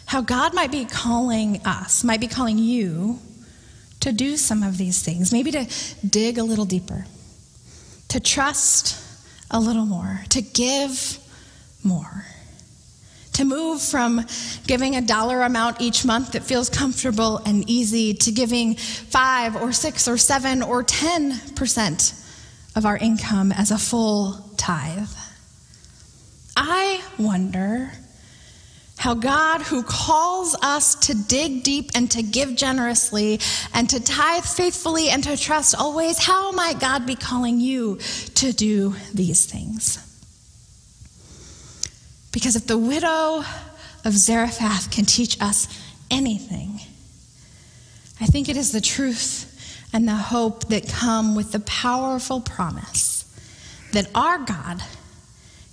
how 0.06 0.22
God 0.22 0.54
might 0.54 0.72
be 0.72 0.86
calling 0.86 1.60
us, 1.66 2.04
might 2.04 2.20
be 2.20 2.28
calling 2.28 2.60
you 2.60 3.18
to 4.02 4.12
do 4.12 4.38
some 4.38 4.62
of 4.62 4.78
these 4.78 5.02
things, 5.02 5.34
maybe 5.34 5.50
to 5.54 5.66
dig 6.08 6.38
a 6.38 6.44
little 6.44 6.66
deeper, 6.66 7.08
to 8.10 8.20
trust 8.20 8.96
a 9.50 9.60
little 9.60 9.88
more, 9.88 10.22
to 10.30 10.44
give 10.44 11.18
more, 11.84 12.28
to 13.38 13.46
move 13.46 13.80
from 13.80 14.26
giving 14.66 14.96
a 14.96 15.02
dollar 15.02 15.44
amount 15.44 15.80
each 15.80 16.04
month 16.04 16.32
that 16.32 16.44
feels 16.44 16.72
comfortable 16.72 17.38
and 17.46 17.70
easy 17.70 18.16
to 18.16 18.32
giving 18.32 18.74
five 18.76 19.56
or 19.56 19.72
six 19.72 20.08
or 20.08 20.18
seven 20.18 20.64
or 20.64 20.82
ten 20.82 21.40
percent 21.56 22.16
of 22.76 22.86
our 22.88 22.98
income 22.98 23.52
as 23.52 23.70
a 23.70 23.78
full 23.78 24.44
tithe. 24.58 25.08
I 26.56 27.00
wonder 27.20 27.92
how 28.98 29.14
God, 29.14 29.62
who 29.62 29.84
calls 29.84 30.56
us 30.64 30.96
to 31.06 31.14
dig 31.14 31.62
deep 31.62 31.92
and 31.94 32.10
to 32.10 32.24
give 32.24 32.56
generously 32.56 33.40
and 33.76 33.88
to 33.92 34.04
tithe 34.04 34.46
faithfully 34.46 35.10
and 35.10 35.24
to 35.26 35.38
trust 35.38 35.76
always, 35.76 36.18
how 36.18 36.52
might 36.54 36.80
God 36.80 37.06
be 37.06 37.14
calling 37.16 37.60
you 37.60 38.00
to 38.34 38.52
do 38.52 38.96
these 39.14 39.46
things? 39.46 40.07
Because 42.38 42.56
if 42.56 42.68
the 42.68 42.78
widow 42.78 43.44
of 44.06 44.14
Zarephath 44.14 44.92
can 44.92 45.06
teach 45.06 45.42
us 45.42 45.68
anything, 46.12 46.80
I 48.22 48.28
think 48.28 48.48
it 48.48 48.56
is 48.56 48.72
the 48.72 48.80
truth 48.80 49.90
and 49.92 50.08
the 50.08 50.14
hope 50.14 50.68
that 50.68 50.88
come 50.88 51.34
with 51.34 51.52
the 51.52 51.62
powerful 51.62 52.40
promise 52.40 53.26
that 53.92 54.08
our 54.14 54.38
God 54.38 54.84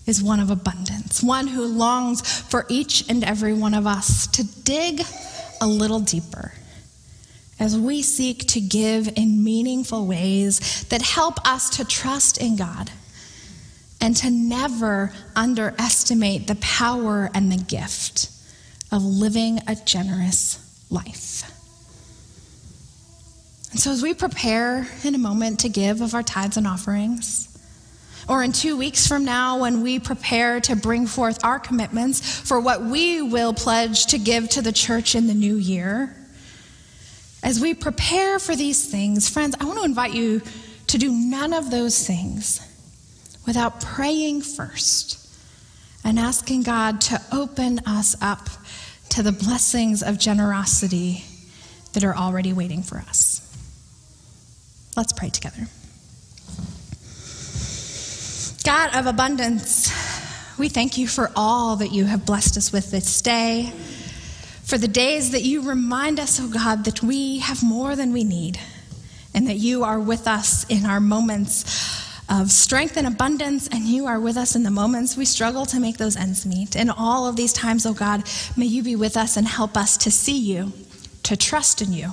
is 0.06 0.22
one 0.22 0.40
of 0.40 0.48
abundance, 0.48 1.22
one 1.22 1.48
who 1.48 1.66
longs 1.66 2.22
for 2.22 2.64
each 2.70 3.10
and 3.10 3.22
every 3.22 3.52
one 3.52 3.74
of 3.74 3.86
us 3.86 4.26
to 4.28 4.42
dig 4.62 5.02
a 5.60 5.66
little 5.66 6.00
deeper 6.00 6.54
as 7.60 7.76
we 7.76 8.00
seek 8.00 8.46
to 8.46 8.60
give 8.62 9.06
in 9.16 9.44
meaningful 9.44 10.06
ways 10.06 10.84
that 10.84 11.02
help 11.02 11.46
us 11.46 11.68
to 11.76 11.84
trust 11.84 12.38
in 12.38 12.56
God 12.56 12.90
and 14.04 14.14
to 14.14 14.30
never 14.30 15.10
underestimate 15.34 16.46
the 16.46 16.56
power 16.56 17.30
and 17.32 17.50
the 17.50 17.56
gift 17.56 18.28
of 18.92 19.02
living 19.02 19.58
a 19.66 19.74
generous 19.74 20.58
life. 20.90 21.50
And 23.70 23.80
so, 23.80 23.90
as 23.90 24.02
we 24.02 24.12
prepare 24.12 24.86
in 25.04 25.14
a 25.14 25.18
moment 25.18 25.60
to 25.60 25.70
give 25.70 26.02
of 26.02 26.14
our 26.14 26.22
tithes 26.22 26.58
and 26.58 26.66
offerings, 26.66 27.48
or 28.28 28.42
in 28.42 28.52
two 28.52 28.76
weeks 28.76 29.06
from 29.06 29.24
now 29.24 29.60
when 29.60 29.80
we 29.80 29.98
prepare 29.98 30.60
to 30.60 30.76
bring 30.76 31.06
forth 31.06 31.42
our 31.42 31.58
commitments 31.58 32.20
for 32.40 32.60
what 32.60 32.82
we 32.82 33.22
will 33.22 33.54
pledge 33.54 34.04
to 34.08 34.18
give 34.18 34.50
to 34.50 34.60
the 34.60 34.72
church 34.72 35.14
in 35.14 35.28
the 35.28 35.34
new 35.34 35.56
year. 35.56 36.14
As 37.42 37.58
we 37.58 37.72
prepare 37.72 38.38
for 38.38 38.54
these 38.54 38.86
things, 38.86 39.30
friends, 39.30 39.56
I 39.58 39.64
want 39.64 39.78
to 39.78 39.84
invite 39.86 40.12
you 40.12 40.42
to 40.88 40.98
do 40.98 41.10
none 41.10 41.54
of 41.54 41.70
those 41.70 42.06
things 42.06 42.60
without 43.46 43.80
praying 43.80 44.42
first 44.42 45.20
and 46.04 46.18
asking 46.18 46.62
God 46.62 47.00
to 47.02 47.20
open 47.32 47.80
us 47.86 48.16
up 48.20 48.48
to 49.10 49.22
the 49.22 49.32
blessings 49.32 50.02
of 50.02 50.18
generosity 50.18 51.24
that 51.92 52.04
are 52.04 52.16
already 52.16 52.52
waiting 52.52 52.82
for 52.82 52.98
us. 52.98 53.40
Let's 54.96 55.12
pray 55.12 55.30
together. 55.30 55.66
God 58.64 58.94
of 58.94 59.06
abundance, 59.06 59.92
we 60.58 60.68
thank 60.68 60.96
you 60.98 61.06
for 61.06 61.30
all 61.36 61.76
that 61.76 61.92
you 61.92 62.04
have 62.04 62.24
blessed 62.24 62.56
us 62.56 62.72
with 62.72 62.90
this 62.90 63.20
day, 63.20 63.72
for 64.62 64.78
the 64.78 64.88
days 64.88 65.32
that 65.32 65.42
you 65.42 65.68
remind 65.68 66.18
us, 66.18 66.40
oh 66.40 66.48
God, 66.48 66.84
that 66.84 67.02
we 67.02 67.40
have 67.40 67.62
more 67.62 67.94
than 67.94 68.12
we 68.12 68.24
need, 68.24 68.58
and 69.34 69.48
that 69.48 69.56
you 69.56 69.84
are 69.84 70.00
with 70.00 70.26
us 70.26 70.64
in 70.68 70.86
our 70.86 71.00
moments 71.00 72.03
of 72.28 72.50
strength 72.50 72.96
and 72.96 73.06
abundance, 73.06 73.68
and 73.68 73.84
you 73.84 74.06
are 74.06 74.18
with 74.20 74.36
us 74.36 74.56
in 74.56 74.62
the 74.62 74.70
moments 74.70 75.16
we 75.16 75.24
struggle 75.24 75.66
to 75.66 75.80
make 75.80 75.98
those 75.98 76.16
ends 76.16 76.46
meet. 76.46 76.76
In 76.76 76.90
all 76.90 77.26
of 77.28 77.36
these 77.36 77.52
times, 77.52 77.86
oh 77.86 77.92
God, 77.92 78.22
may 78.56 78.66
you 78.66 78.82
be 78.82 78.96
with 78.96 79.16
us 79.16 79.36
and 79.36 79.46
help 79.46 79.76
us 79.76 79.96
to 79.98 80.10
see 80.10 80.38
you, 80.38 80.72
to 81.24 81.36
trust 81.36 81.82
in 81.82 81.92
you, 81.92 82.12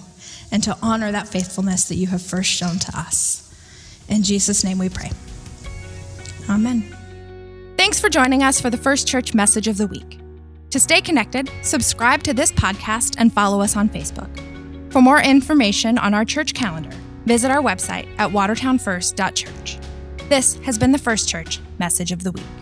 and 0.51 0.63
to 0.63 0.77
honor 0.81 1.11
that 1.11 1.27
faithfulness 1.27 1.85
that 1.85 1.95
you 1.95 2.07
have 2.07 2.21
first 2.21 2.49
shown 2.49 2.77
to 2.79 2.97
us. 2.97 3.49
In 4.09 4.23
Jesus' 4.23 4.63
name 4.63 4.77
we 4.77 4.89
pray. 4.89 5.11
Amen. 6.49 6.83
Thanks 7.77 7.99
for 7.99 8.09
joining 8.09 8.43
us 8.43 8.59
for 8.59 8.69
the 8.69 8.77
First 8.77 9.07
Church 9.07 9.33
Message 9.33 9.67
of 9.67 9.77
the 9.77 9.87
Week. 9.87 10.19
To 10.71 10.79
stay 10.79 11.01
connected, 11.01 11.49
subscribe 11.63 12.23
to 12.23 12.33
this 12.33 12.51
podcast 12.51 13.15
and 13.17 13.33
follow 13.33 13.61
us 13.61 13.75
on 13.75 13.89
Facebook. 13.89 14.29
For 14.91 15.01
more 15.01 15.21
information 15.21 15.97
on 15.97 16.13
our 16.13 16.25
church 16.25 16.53
calendar, 16.53 16.95
visit 17.25 17.49
our 17.49 17.61
website 17.61 18.07
at 18.17 18.29
watertownfirst.church. 18.31 19.79
This 20.31 20.55
has 20.63 20.77
been 20.77 20.93
the 20.93 20.97
First 20.97 21.27
Church 21.27 21.59
Message 21.77 22.13
of 22.13 22.23
the 22.23 22.31
Week. 22.31 22.60